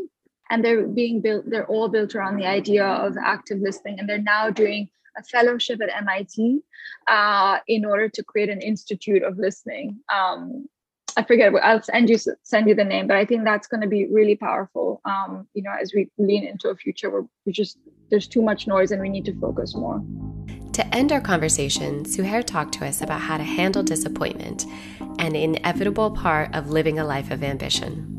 and 0.49 0.63
they're 0.63 0.87
being 0.87 1.21
built 1.21 1.45
they're 1.47 1.67
all 1.67 1.89
built 1.89 2.15
around 2.15 2.37
the 2.37 2.45
idea 2.45 2.85
of 2.85 3.17
active 3.17 3.59
listening 3.59 3.99
and 3.99 4.07
they're 4.07 4.21
now 4.21 4.49
doing 4.49 4.89
a 5.17 5.23
fellowship 5.23 5.81
at 5.81 5.89
MIT 5.95 6.61
uh, 7.07 7.59
in 7.67 7.85
order 7.85 8.09
to 8.09 8.23
create 8.23 8.49
an 8.49 8.61
institute 8.61 9.23
of 9.23 9.37
listening. 9.37 9.99
Um, 10.13 10.67
I 11.17 11.23
forget. 11.23 11.53
I'll 11.63 11.81
send 11.81 12.09
you 12.09 12.17
send 12.43 12.67
you 12.67 12.75
the 12.75 12.83
name, 12.83 13.07
but 13.07 13.15
I 13.15 13.25
think 13.25 13.45
that's 13.45 13.67
going 13.67 13.81
to 13.81 13.87
be 13.87 14.07
really 14.07 14.35
powerful. 14.35 15.01
Um, 15.05 15.47
you 15.53 15.63
know, 15.63 15.71
as 15.79 15.93
we 15.93 16.09
lean 16.17 16.45
into 16.45 16.69
a 16.69 16.75
future 16.75 17.09
where 17.09 17.23
we 17.45 17.53
just 17.53 17.77
there's 18.09 18.27
too 18.27 18.41
much 18.41 18.67
noise 18.67 18.91
and 18.91 19.01
we 19.01 19.09
need 19.09 19.25
to 19.25 19.39
focus 19.39 19.75
more. 19.75 20.03
To 20.73 20.85
end 20.93 21.13
our 21.13 21.21
conversation, 21.21 22.03
Suhair 22.03 22.43
talked 22.43 22.73
to 22.75 22.85
us 22.85 23.01
about 23.01 23.21
how 23.21 23.37
to 23.37 23.43
handle 23.43 23.81
disappointment, 23.81 24.65
an 25.19 25.33
inevitable 25.33 26.11
part 26.11 26.53
of 26.53 26.69
living 26.69 26.99
a 26.99 27.05
life 27.05 27.31
of 27.31 27.45
ambition. 27.45 28.11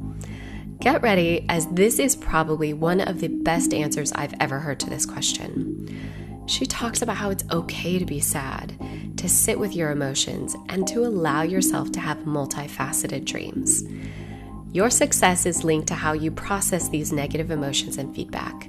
Get 0.80 1.02
ready, 1.02 1.44
as 1.48 1.66
this 1.66 1.98
is 1.98 2.16
probably 2.16 2.72
one 2.72 3.00
of 3.00 3.20
the 3.20 3.28
best 3.28 3.74
answers 3.74 4.12
I've 4.12 4.34
ever 4.40 4.60
heard 4.60 4.80
to 4.80 4.90
this 4.90 5.04
question. 5.04 5.75
She 6.46 6.64
talks 6.64 7.02
about 7.02 7.16
how 7.16 7.30
it's 7.30 7.44
okay 7.50 7.98
to 7.98 8.04
be 8.04 8.20
sad, 8.20 8.78
to 9.16 9.28
sit 9.28 9.58
with 9.58 9.74
your 9.74 9.90
emotions, 9.90 10.56
and 10.68 10.86
to 10.88 11.04
allow 11.04 11.42
yourself 11.42 11.90
to 11.92 12.00
have 12.00 12.18
multifaceted 12.18 13.24
dreams. 13.24 13.84
Your 14.72 14.90
success 14.90 15.46
is 15.46 15.64
linked 15.64 15.88
to 15.88 15.94
how 15.94 16.12
you 16.12 16.30
process 16.30 16.88
these 16.88 17.12
negative 17.12 17.50
emotions 17.50 17.98
and 17.98 18.14
feedback. 18.14 18.68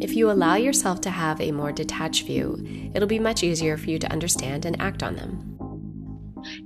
If 0.00 0.14
you 0.14 0.30
allow 0.30 0.56
yourself 0.56 1.00
to 1.02 1.10
have 1.10 1.40
a 1.40 1.50
more 1.50 1.72
detached 1.72 2.26
view, 2.26 2.90
it'll 2.94 3.08
be 3.08 3.18
much 3.18 3.42
easier 3.42 3.76
for 3.76 3.90
you 3.90 3.98
to 3.98 4.12
understand 4.12 4.64
and 4.64 4.80
act 4.80 5.02
on 5.02 5.16
them. 5.16 5.56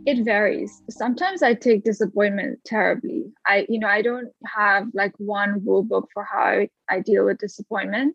It 0.04 0.24
varies. 0.24 0.82
Sometimes 0.90 1.42
I 1.42 1.54
take 1.54 1.84
disappointment 1.84 2.58
terribly. 2.66 3.32
I, 3.46 3.66
you 3.68 3.78
know, 3.78 3.88
I 3.88 4.02
don't 4.02 4.28
have 4.44 4.88
like 4.92 5.12
one 5.18 5.64
rule 5.64 5.82
book 5.82 6.08
for 6.12 6.24
how 6.24 6.66
I, 6.88 7.00
deal 7.00 7.24
with 7.24 7.38
disappointment. 7.38 8.14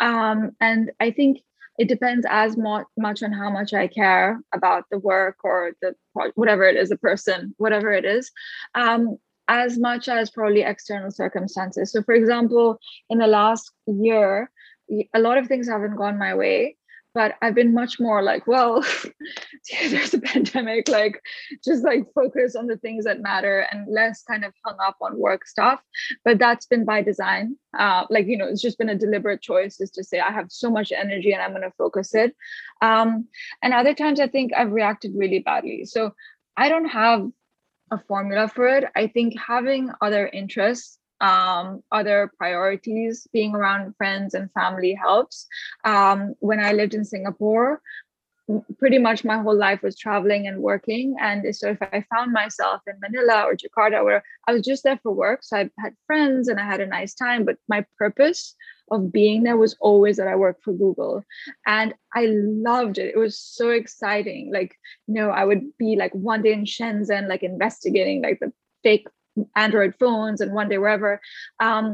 Um, 0.00 0.52
and 0.60 0.90
I 0.98 1.10
think 1.12 1.38
it 1.78 1.88
depends 1.88 2.26
as 2.28 2.56
much 2.56 3.22
on 3.22 3.32
how 3.32 3.50
much 3.50 3.74
I 3.74 3.88
care 3.88 4.40
about 4.52 4.84
the 4.90 4.98
work 4.98 5.38
or 5.44 5.72
the 5.82 5.94
whatever 6.34 6.64
it 6.64 6.76
is, 6.76 6.88
the 6.88 6.96
person, 6.96 7.54
whatever 7.58 7.92
it 7.92 8.04
is, 8.04 8.30
um, 8.74 9.16
as 9.48 9.78
much 9.78 10.08
as 10.08 10.30
probably 10.30 10.62
external 10.62 11.10
circumstances. 11.10 11.92
So, 11.92 12.02
for 12.02 12.14
example, 12.14 12.78
in 13.10 13.18
the 13.18 13.26
last 13.26 13.72
year, 13.86 14.50
a 15.14 15.18
lot 15.18 15.38
of 15.38 15.46
things 15.46 15.68
haven't 15.68 15.96
gone 15.96 16.18
my 16.18 16.34
way, 16.34 16.76
but 17.14 17.36
I've 17.40 17.54
been 17.54 17.72
much 17.72 18.00
more 18.00 18.22
like, 18.22 18.46
well, 18.46 18.84
there's 19.88 20.14
a 20.14 20.20
pandemic, 20.20 20.88
like 20.88 21.22
just 21.64 21.84
like 21.84 22.12
focus 22.12 22.56
on 22.56 22.66
the 22.66 22.76
things 22.76 23.04
that 23.04 23.20
matter 23.20 23.66
and 23.70 23.86
less 23.88 24.22
kind 24.22 24.44
of 24.44 24.52
hung 24.64 24.76
up 24.84 24.96
on 25.00 25.18
work 25.18 25.46
stuff. 25.46 25.80
But 26.24 26.38
that's 26.38 26.66
been 26.66 26.84
by 26.84 27.02
design. 27.02 27.56
Uh, 27.78 28.04
like, 28.10 28.26
you 28.26 28.36
know, 28.36 28.46
it's 28.46 28.60
just 28.60 28.78
been 28.78 28.88
a 28.88 28.98
deliberate 28.98 29.42
choice 29.42 29.80
is 29.80 29.92
to 29.92 30.02
say, 30.02 30.18
I 30.18 30.32
have 30.32 30.50
so 30.50 30.70
much 30.70 30.90
energy 30.90 31.32
and 31.32 31.40
I'm 31.40 31.50
going 31.50 31.62
to 31.62 31.72
focus 31.78 32.14
it. 32.14 32.34
Um, 32.82 33.28
and 33.62 33.72
other 33.72 33.94
times 33.94 34.18
I 34.18 34.26
think 34.26 34.52
I've 34.52 34.72
reacted 34.72 35.12
really 35.14 35.38
badly. 35.38 35.84
So 35.84 36.14
I 36.56 36.68
don't 36.68 36.86
have 36.86 37.28
a 37.92 37.98
formula 38.08 38.48
for 38.48 38.66
it. 38.66 38.84
I 38.96 39.06
think 39.06 39.34
having 39.38 39.90
other 40.00 40.26
interests 40.26 40.98
um, 41.20 41.82
other 41.92 42.30
priorities, 42.38 43.26
being 43.32 43.54
around 43.54 43.94
friends 43.96 44.34
and 44.34 44.50
family 44.52 44.94
helps. 44.94 45.46
Um, 45.84 46.34
when 46.40 46.60
I 46.60 46.72
lived 46.72 46.94
in 46.94 47.04
Singapore, 47.04 47.80
pretty 48.78 48.98
much 48.98 49.24
my 49.24 49.38
whole 49.38 49.56
life 49.56 49.82
was 49.82 49.96
traveling 49.96 50.46
and 50.46 50.60
working. 50.60 51.16
And 51.18 51.54
so 51.56 51.70
if 51.70 51.78
I 51.80 52.04
found 52.14 52.32
myself 52.32 52.82
in 52.86 52.94
Manila 53.00 53.44
or 53.44 53.56
Jakarta, 53.56 54.04
where 54.04 54.22
I 54.46 54.52
was 54.52 54.62
just 54.62 54.84
there 54.84 55.00
for 55.02 55.12
work, 55.12 55.42
so 55.42 55.56
I 55.56 55.70
had 55.78 55.94
friends 56.06 56.48
and 56.48 56.60
I 56.60 56.64
had 56.64 56.80
a 56.80 56.86
nice 56.86 57.14
time, 57.14 57.44
but 57.44 57.56
my 57.68 57.86
purpose 57.98 58.54
of 58.90 59.10
being 59.10 59.44
there 59.44 59.56
was 59.56 59.74
always 59.80 60.18
that 60.18 60.28
I 60.28 60.36
worked 60.36 60.62
for 60.62 60.74
Google. 60.74 61.24
And 61.66 61.94
I 62.14 62.26
loved 62.26 62.98
it. 62.98 63.14
It 63.14 63.18
was 63.18 63.38
so 63.38 63.70
exciting. 63.70 64.52
Like, 64.52 64.76
you 65.06 65.14
know, 65.14 65.30
I 65.30 65.44
would 65.44 65.62
be 65.78 65.96
like 65.96 66.12
one 66.12 66.42
day 66.42 66.52
in 66.52 66.64
Shenzhen, 66.64 67.28
like 67.28 67.42
investigating 67.42 68.20
like 68.20 68.40
the 68.40 68.52
fake 68.82 69.08
Android 69.56 69.94
phones 69.98 70.40
and 70.40 70.52
one 70.52 70.68
day 70.68 70.78
wherever. 70.78 71.20
Um, 71.60 71.92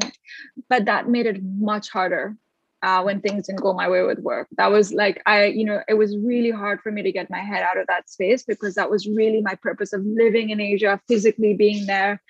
but 0.68 0.84
that 0.86 1.08
made 1.08 1.26
it 1.26 1.42
much 1.42 1.90
harder 1.90 2.36
uh, 2.82 3.02
when 3.02 3.20
things 3.20 3.46
didn't 3.46 3.60
go 3.60 3.72
my 3.72 3.88
way 3.88 4.02
with 4.02 4.18
work. 4.20 4.48
That 4.56 4.70
was 4.70 4.92
like, 4.92 5.22
I, 5.26 5.46
you 5.46 5.64
know, 5.64 5.82
it 5.88 5.94
was 5.94 6.16
really 6.16 6.50
hard 6.50 6.80
for 6.80 6.90
me 6.90 7.02
to 7.02 7.12
get 7.12 7.30
my 7.30 7.40
head 7.40 7.62
out 7.62 7.76
of 7.76 7.86
that 7.88 8.08
space 8.08 8.42
because 8.42 8.74
that 8.74 8.90
was 8.90 9.06
really 9.06 9.42
my 9.42 9.54
purpose 9.54 9.92
of 9.92 10.04
living 10.04 10.50
in 10.50 10.60
Asia, 10.60 11.00
physically 11.06 11.54
being 11.54 11.86
there. 11.86 12.22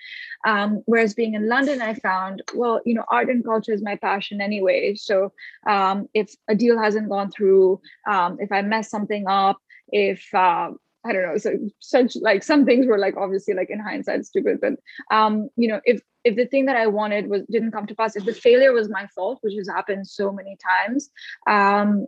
Um, 0.45 0.81
whereas 0.85 1.13
being 1.13 1.35
in 1.35 1.47
London, 1.47 1.81
I 1.81 1.93
found, 1.93 2.41
well, 2.53 2.81
you 2.85 2.93
know, 2.93 3.05
art 3.09 3.29
and 3.29 3.45
culture 3.45 3.71
is 3.71 3.83
my 3.83 3.95
passion 3.95 4.41
anyway. 4.41 4.95
So 4.95 5.31
um, 5.67 6.09
if 6.13 6.33
a 6.49 6.55
deal 6.55 6.77
hasn't 6.77 7.09
gone 7.09 7.31
through, 7.31 7.79
um, 8.09 8.37
if 8.39 8.51
I 8.51 8.61
mess 8.61 8.89
something 8.89 9.27
up, 9.27 9.57
if 9.89 10.25
uh, 10.33 10.71
I 11.03 11.13
don't 11.13 11.23
know. 11.23 11.37
So 11.37 11.57
such 11.79 12.15
like 12.21 12.43
some 12.43 12.65
things 12.65 12.85
were 12.85 12.99
like 12.99 13.17
obviously 13.17 13.53
like 13.53 13.69
in 13.69 13.79
hindsight 13.79 14.25
stupid, 14.25 14.59
but 14.61 14.73
um, 15.11 15.49
you 15.55 15.67
know, 15.67 15.81
if 15.83 16.01
if 16.23 16.35
the 16.35 16.45
thing 16.45 16.65
that 16.65 16.75
I 16.75 16.87
wanted 16.87 17.27
was 17.27 17.43
didn't 17.49 17.71
come 17.71 17.87
to 17.87 17.95
pass, 17.95 18.15
if 18.15 18.25
the 18.25 18.33
failure 18.33 18.71
was 18.71 18.89
my 18.89 19.07
fault, 19.15 19.39
which 19.41 19.55
has 19.55 19.67
happened 19.67 20.07
so 20.07 20.31
many 20.31 20.57
times, 20.57 21.09
um, 21.47 22.05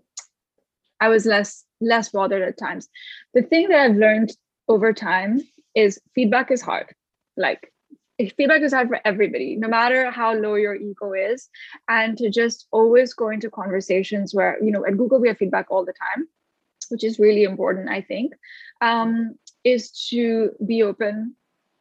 I 1.00 1.10
was 1.10 1.26
less 1.26 1.66
less 1.82 2.10
bothered 2.10 2.44
at 2.44 2.58
times. 2.58 2.88
The 3.34 3.42
thing 3.42 3.70
that 3.70 3.80
I've 3.80 3.98
learned 3.98 4.32
over 4.68 4.94
time 4.94 5.42
is 5.76 6.00
feedback 6.14 6.52
is 6.52 6.62
hard. 6.62 6.94
Like 7.36 7.74
feedback 8.38 8.62
is 8.62 8.74
hard 8.74 8.90
for 8.90 9.00
everybody, 9.04 9.56
no 9.56 9.68
matter 9.68 10.12
how 10.12 10.36
low 10.36 10.54
your 10.54 10.76
ego 10.76 11.14
is, 11.14 11.50
and 11.90 12.16
to 12.20 12.30
just 12.30 12.68
always 12.72 13.16
go 13.16 13.30
into 13.30 13.50
conversations 13.50 14.36
where 14.36 14.64
you 14.64 14.72
know 14.72 14.86
at 14.86 14.98
Google 14.98 15.20
we 15.20 15.30
have 15.30 15.38
feedback 15.38 15.66
all 15.72 15.84
the 15.84 15.94
time 15.94 16.28
which 16.94 17.04
is 17.04 17.20
really 17.20 17.44
important, 17.44 17.90
I 17.90 18.02
think, 18.02 18.34
um, 18.80 19.36
is 19.64 19.92
to 20.10 20.52
be 20.66 20.84
open, 20.84 21.36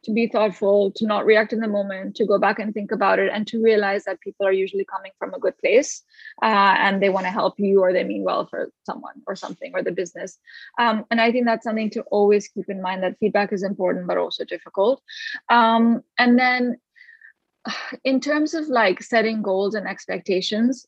to 0.05 0.11
be 0.11 0.27
thoughtful, 0.27 0.91
to 0.97 1.05
not 1.05 1.25
react 1.25 1.53
in 1.53 1.59
the 1.59 1.67
moment, 1.67 2.15
to 2.15 2.25
go 2.25 2.37
back 2.37 2.59
and 2.59 2.73
think 2.73 2.91
about 2.91 3.19
it, 3.19 3.29
and 3.31 3.47
to 3.47 3.63
realize 3.63 4.03
that 4.03 4.19
people 4.19 4.45
are 4.45 4.51
usually 4.51 4.85
coming 4.85 5.11
from 5.17 5.33
a 5.33 5.39
good 5.39 5.57
place 5.59 6.01
uh, 6.41 6.75
and 6.77 7.01
they 7.01 7.09
want 7.09 7.25
to 7.25 7.31
help 7.31 7.55
you 7.57 7.81
or 7.81 7.93
they 7.93 8.03
mean 8.03 8.23
well 8.23 8.47
for 8.47 8.71
someone 8.85 9.21
or 9.27 9.35
something 9.35 9.71
or 9.73 9.83
the 9.83 9.91
business. 9.91 10.39
Um, 10.77 11.05
and 11.09 11.21
I 11.21 11.31
think 11.31 11.45
that's 11.45 11.63
something 11.63 11.91
to 11.91 12.01
always 12.03 12.49
keep 12.49 12.69
in 12.69 12.81
mind 12.81 13.03
that 13.03 13.17
feedback 13.19 13.53
is 13.53 13.63
important, 13.63 14.07
but 14.07 14.17
also 14.17 14.43
difficult. 14.43 15.01
Um, 15.49 16.03
and 16.17 16.37
then 16.37 16.77
in 18.03 18.19
terms 18.19 18.53
of 18.53 18.67
like 18.67 19.01
setting 19.01 19.41
goals 19.41 19.73
and 19.73 19.87
expectations 19.87 20.85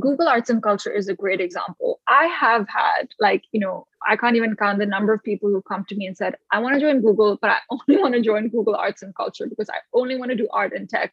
google 0.00 0.26
arts 0.26 0.50
and 0.50 0.62
culture 0.62 0.90
is 0.90 1.08
a 1.08 1.14
great 1.14 1.40
example. 1.40 2.00
I 2.08 2.26
have 2.26 2.66
had 2.68 3.08
like 3.20 3.44
you 3.52 3.60
know 3.60 3.86
i 4.06 4.16
can't 4.16 4.36
even 4.36 4.56
count 4.56 4.78
the 4.78 4.86
number 4.86 5.12
of 5.12 5.22
people 5.22 5.48
who 5.50 5.62
come 5.62 5.84
to 5.88 5.94
me 5.94 6.06
and 6.06 6.16
said 6.16 6.36
i 6.50 6.58
want 6.58 6.74
to 6.74 6.80
join 6.80 7.00
google 7.00 7.38
but 7.40 7.50
i 7.50 7.58
only 7.70 8.00
want 8.00 8.14
to 8.14 8.20
join 8.20 8.48
google 8.48 8.74
arts 8.74 9.02
and 9.02 9.14
culture 9.14 9.46
because 9.46 9.70
i 9.70 9.78
only 9.92 10.16
want 10.16 10.30
to 10.30 10.36
do 10.36 10.48
art 10.52 10.72
and 10.72 10.88
tech. 10.88 11.12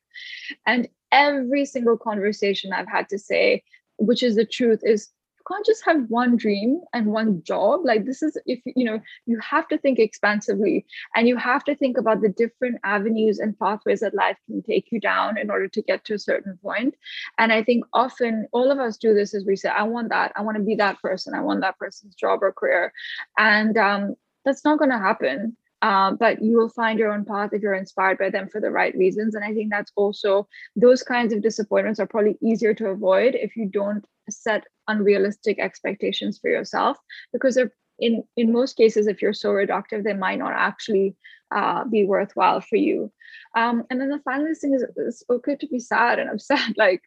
And 0.65 0.87
every 1.11 1.65
single 1.65 1.97
conversation 1.97 2.73
i've 2.73 2.89
had 2.89 3.07
to 3.09 3.19
say 3.19 3.63
which 3.97 4.23
is 4.23 4.35
the 4.35 4.45
truth 4.45 4.81
is 4.83 5.09
can't 5.47 5.65
just 5.65 5.83
have 5.85 6.09
one 6.09 6.35
dream 6.35 6.81
and 6.93 7.07
one 7.07 7.43
job. 7.43 7.81
Like 7.83 8.05
this 8.05 8.21
is 8.21 8.37
if 8.45 8.59
you 8.65 8.85
know 8.85 8.99
you 9.25 9.39
have 9.39 9.67
to 9.69 9.77
think 9.77 9.99
expansively 9.99 10.85
and 11.15 11.27
you 11.27 11.37
have 11.37 11.63
to 11.65 11.75
think 11.75 11.97
about 11.97 12.21
the 12.21 12.29
different 12.29 12.79
avenues 12.83 13.39
and 13.39 13.57
pathways 13.57 14.01
that 14.01 14.13
life 14.13 14.37
can 14.47 14.61
take 14.61 14.91
you 14.91 14.99
down 14.99 15.37
in 15.37 15.49
order 15.49 15.67
to 15.67 15.81
get 15.81 16.05
to 16.05 16.15
a 16.15 16.19
certain 16.19 16.57
point. 16.61 16.95
And 17.37 17.51
i 17.51 17.63
think 17.63 17.85
often 17.93 18.47
all 18.51 18.71
of 18.71 18.79
us 18.79 18.97
do 18.97 19.13
this 19.13 19.33
as 19.33 19.45
we 19.45 19.55
say 19.55 19.69
i 19.69 19.83
want 19.83 20.09
that. 20.09 20.31
I 20.35 20.41
want 20.41 20.57
to 20.57 20.63
be 20.63 20.75
that 20.75 21.01
person. 21.01 21.33
I 21.33 21.41
want 21.41 21.61
that 21.61 21.77
person's 21.77 22.15
job 22.15 22.43
or 22.43 22.51
career. 22.51 22.93
And 23.37 23.77
um, 23.77 24.15
that's 24.45 24.65
not 24.65 24.79
going 24.79 24.91
to 24.91 24.97
happen 24.97 25.57
uh, 25.83 26.11
but 26.11 26.41
you 26.41 26.57
will 26.57 26.69
find 26.69 26.97
your 26.97 27.13
own 27.13 27.25
path 27.25 27.49
if 27.51 27.61
you're 27.61 27.73
inspired 27.73 28.17
by 28.17 28.29
them 28.29 28.47
for 28.47 28.61
the 28.61 28.71
right 28.71 28.95
reasons. 28.95 29.35
And 29.35 29.43
I 29.43 29.53
think 29.53 29.69
that's 29.69 29.91
also 29.97 30.47
those 30.77 31.03
kinds 31.03 31.33
of 31.33 31.43
disappointments 31.43 31.99
are 31.99 32.07
probably 32.07 32.37
easier 32.41 32.73
to 32.75 32.87
avoid 32.87 33.35
if 33.35 33.57
you 33.57 33.65
don't 33.67 34.05
set 34.29 34.63
unrealistic 34.87 35.59
expectations 35.59 36.39
for 36.39 36.49
yourself. 36.49 36.97
Because 37.33 37.55
they're 37.55 37.73
in 37.99 38.23
in 38.37 38.53
most 38.53 38.77
cases 38.77 39.07
if 39.07 39.21
you're 39.21 39.33
so 39.33 39.49
reductive 39.49 40.03
they 40.03 40.13
might 40.13 40.39
not 40.39 40.53
actually 40.53 41.15
uh, 41.53 41.83
be 41.85 42.05
worthwhile 42.05 42.61
for 42.61 42.77
you. 42.77 43.11
Um, 43.55 43.83
and 43.89 43.99
then 43.99 44.09
the 44.09 44.19
final 44.19 44.47
thing 44.55 44.73
is 44.73 44.85
it's 44.95 45.23
okay 45.29 45.55
to 45.57 45.67
be 45.67 45.79
sad 45.79 46.17
and 46.17 46.29
upset. 46.29 46.61
Like 46.77 47.01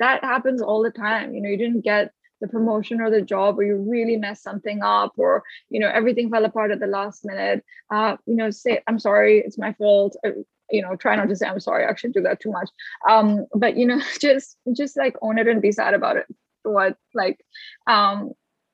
that 0.00 0.22
happens 0.22 0.60
all 0.60 0.82
the 0.82 0.90
time. 0.90 1.34
You 1.34 1.40
know 1.40 1.48
you 1.48 1.56
didn't 1.56 1.80
get 1.82 2.12
the 2.40 2.48
promotion 2.48 3.00
or 3.00 3.10
the 3.10 3.22
job 3.22 3.58
or 3.58 3.64
you 3.64 3.76
really 3.76 4.16
mess 4.16 4.42
something 4.42 4.82
up 4.82 5.12
or 5.16 5.42
you 5.70 5.80
know 5.80 5.88
everything 5.88 6.30
fell 6.30 6.44
apart 6.44 6.70
at 6.70 6.80
the 6.80 6.86
last 6.86 7.24
minute 7.24 7.64
uh, 7.90 8.16
you 8.26 8.36
know 8.36 8.50
say 8.50 8.80
i'm 8.86 8.98
sorry 8.98 9.38
it's 9.38 9.58
my 9.58 9.72
fault 9.74 10.16
uh, 10.26 10.30
you 10.70 10.82
know 10.82 10.96
try 10.96 11.16
not 11.16 11.28
to 11.28 11.36
say 11.36 11.46
i'm 11.46 11.60
sorry 11.60 11.84
i 11.84 11.88
actually 11.88 12.12
do 12.12 12.22
that 12.22 12.40
too 12.40 12.50
much. 12.50 12.70
Um, 13.08 13.46
but 13.54 13.76
you 13.76 13.86
know 13.86 14.00
just 14.20 14.56
just 14.76 14.96
like 14.96 15.16
own 15.22 15.38
it 15.38 15.48
and 15.48 15.62
be 15.62 15.72
sad 15.72 15.94
about 15.94 16.16
it. 16.16 16.26
What 16.62 16.96
like 17.14 17.44
um 17.86 18.32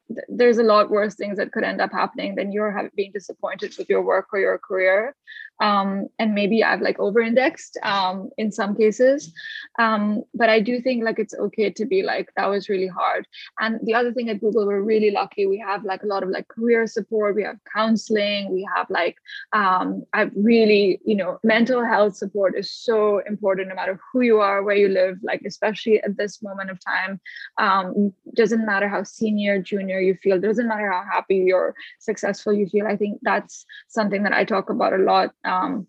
th- 0.08 0.26
there's 0.28 0.58
a 0.58 0.62
lot 0.62 0.90
worse 0.90 1.14
things 1.14 1.38
that 1.38 1.52
could 1.52 1.64
end 1.64 1.80
up 1.80 1.92
happening 1.92 2.34
than 2.34 2.52
you're 2.52 2.90
being 2.96 3.12
disappointed 3.12 3.74
with 3.78 3.88
your 3.88 4.02
work 4.02 4.26
or 4.32 4.38
your 4.38 4.58
career 4.58 5.14
um, 5.60 6.08
and 6.18 6.34
maybe 6.34 6.64
I've 6.64 6.80
like 6.80 6.98
over 6.98 7.20
indexed 7.20 7.78
um, 7.82 8.30
in 8.38 8.50
some 8.50 8.74
cases. 8.74 9.32
Um, 9.78 10.22
but 10.34 10.48
I 10.48 10.60
do 10.60 10.80
think 10.80 11.04
like 11.04 11.18
it's 11.18 11.34
okay 11.34 11.70
to 11.70 11.84
be 11.84 12.02
like, 12.02 12.30
that 12.36 12.50
was 12.50 12.68
really 12.68 12.86
hard. 12.86 13.26
And 13.58 13.78
the 13.84 13.94
other 13.94 14.12
thing 14.12 14.28
at 14.28 14.40
Google, 14.40 14.66
we're 14.66 14.82
really 14.82 15.10
lucky. 15.10 15.46
We 15.46 15.58
have 15.58 15.84
like 15.84 16.02
a 16.02 16.06
lot 16.06 16.22
of 16.22 16.28
like 16.30 16.48
career 16.48 16.86
support, 16.86 17.36
we 17.36 17.44
have 17.44 17.58
counseling, 17.72 18.52
we 18.52 18.66
have 18.74 18.88
like, 18.90 19.16
um, 19.52 20.04
I've 20.12 20.32
really, 20.36 21.00
you 21.04 21.14
know, 21.14 21.38
mental 21.44 21.84
health 21.84 22.16
support 22.16 22.56
is 22.56 22.70
so 22.70 23.18
important 23.20 23.68
no 23.68 23.74
matter 23.74 24.00
who 24.12 24.22
you 24.22 24.40
are, 24.40 24.62
where 24.62 24.76
you 24.76 24.88
live, 24.88 25.18
like, 25.22 25.42
especially 25.46 26.02
at 26.02 26.16
this 26.16 26.42
moment 26.42 26.70
of 26.70 26.78
time. 26.84 27.20
Um, 27.58 28.12
doesn't 28.34 28.66
matter 28.66 28.88
how 28.88 29.02
senior, 29.02 29.60
junior 29.60 30.00
you 30.00 30.14
feel, 30.22 30.40
doesn't 30.40 30.68
matter 30.68 30.90
how 30.90 31.04
happy 31.10 31.52
or 31.52 31.74
successful 32.00 32.52
you 32.52 32.68
feel. 32.68 32.86
I 32.86 32.96
think 32.96 33.20
that's 33.22 33.64
something 33.88 34.22
that 34.24 34.32
I 34.32 34.44
talk 34.44 34.70
about 34.70 34.92
a 34.92 34.98
lot 34.98 35.34
um, 35.44 35.86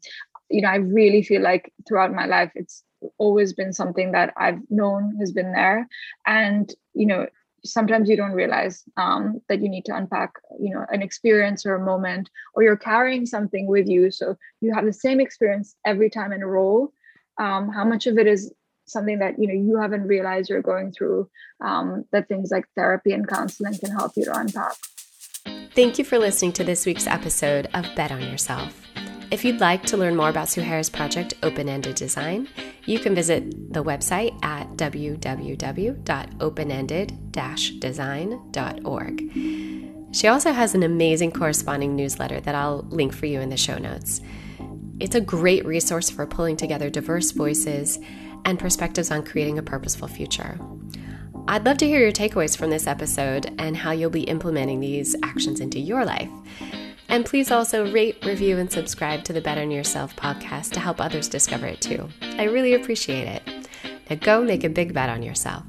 you 0.49 0.61
know 0.61 0.69
i 0.69 0.75
really 0.75 1.23
feel 1.23 1.41
like 1.41 1.73
throughout 1.87 2.13
my 2.13 2.25
life 2.25 2.51
it's 2.55 2.83
always 3.17 3.53
been 3.53 3.73
something 3.73 4.11
that 4.11 4.33
i've 4.37 4.59
known 4.69 5.15
has 5.19 5.31
been 5.31 5.51
there. 5.51 5.87
And 6.25 6.73
you 6.93 7.05
know 7.05 7.27
sometimes 7.65 8.07
you 8.07 8.15
don't 8.15 8.31
realize 8.31 8.83
um, 8.95 9.41
that 9.49 9.61
you 9.61 9.67
need 9.67 9.85
to 9.85 9.95
unpack 9.95 10.33
you 10.59 10.73
know 10.73 10.85
an 10.89 11.01
experience 11.01 11.65
or 11.65 11.75
a 11.75 11.85
moment 11.85 12.29
or 12.53 12.63
you're 12.63 12.77
carrying 12.77 13.25
something 13.25 13.67
with 13.67 13.87
you. 13.87 14.11
So 14.11 14.37
you 14.61 14.73
have 14.73 14.85
the 14.85 14.93
same 14.93 15.19
experience 15.19 15.75
every 15.85 16.09
time 16.09 16.31
in 16.31 16.43
a 16.43 16.47
role. 16.47 16.93
Um, 17.39 17.69
how 17.69 17.83
much 17.83 18.07
of 18.07 18.17
it 18.17 18.27
is 18.27 18.53
something 18.85 19.19
that 19.19 19.39
you 19.39 19.47
know 19.47 19.53
you 19.53 19.79
haven't 19.79 20.07
realized 20.07 20.49
you're 20.49 20.61
going 20.61 20.91
through 20.91 21.29
um, 21.61 22.05
that 22.11 22.27
things 22.27 22.51
like 22.51 22.65
therapy 22.75 23.11
and 23.11 23.27
counseling 23.27 23.77
can 23.77 23.91
help 23.91 24.13
you 24.15 24.25
to 24.25 24.39
unpack? 24.39 24.75
Thank 25.73 25.99
you 25.99 26.05
for 26.05 26.17
listening 26.17 26.53
to 26.53 26.63
this 26.63 26.85
week's 26.85 27.07
episode 27.07 27.67
of 27.73 27.85
bet 27.95 28.11
on 28.11 28.21
yourself 28.21 28.73
if 29.31 29.45
you'd 29.45 29.59
like 29.59 29.83
to 29.83 29.97
learn 29.97 30.15
more 30.15 30.29
about 30.29 30.47
Suhaira's 30.47 30.89
project, 30.89 31.35
Open 31.43 31.69
Ended 31.69 31.95
Design, 31.95 32.47
you 32.85 32.99
can 32.99 33.15
visit 33.15 33.73
the 33.73 33.83
website 33.83 34.37
at 34.43 34.69
www.openended 34.77 37.31
design.org. 37.79 39.31
She 40.11 40.27
also 40.27 40.53
has 40.53 40.75
an 40.75 40.83
amazing 40.83 41.31
corresponding 41.31 41.95
newsletter 41.95 42.39
that 42.39 42.55
I'll 42.55 42.85
link 42.89 43.13
for 43.13 43.25
you 43.25 43.41
in 43.41 43.49
the 43.49 43.57
show 43.57 43.77
notes. 43.77 44.21
It's 44.99 45.15
a 45.15 45.21
great 45.21 45.65
resource 45.65 46.09
for 46.09 46.25
pulling 46.25 46.55
together 46.55 46.89
diverse 46.89 47.31
voices 47.31 47.99
and 48.45 48.57
perspectives 48.57 49.11
on 49.11 49.23
creating 49.23 49.57
a 49.57 49.63
purposeful 49.63 50.07
future. 50.07 50.57
I'd 51.47 51.65
love 51.65 51.77
to 51.79 51.87
hear 51.87 51.99
your 51.99 52.11
takeaways 52.11 52.57
from 52.57 52.69
this 52.69 52.87
episode 52.87 53.53
and 53.59 53.75
how 53.75 53.91
you'll 53.91 54.09
be 54.09 54.23
implementing 54.23 54.79
these 54.79 55.15
actions 55.21 55.59
into 55.59 55.79
your 55.79 56.05
life. 56.05 56.29
And 57.07 57.25
please 57.25 57.51
also 57.51 57.91
rate, 57.91 58.23
review, 58.25 58.57
and 58.57 58.71
subscribe 58.71 59.23
to 59.25 59.33
the 59.33 59.41
Bet 59.41 59.57
on 59.57 59.71
Yourself 59.71 60.15
podcast 60.15 60.71
to 60.71 60.79
help 60.79 60.99
others 60.99 61.27
discover 61.27 61.67
it 61.67 61.81
too. 61.81 62.09
I 62.21 62.43
really 62.43 62.73
appreciate 62.73 63.27
it. 63.27 63.69
Now 64.09 64.15
go 64.17 64.43
make 64.43 64.63
a 64.63 64.69
big 64.69 64.93
bet 64.93 65.09
on 65.09 65.23
yourself. 65.23 65.63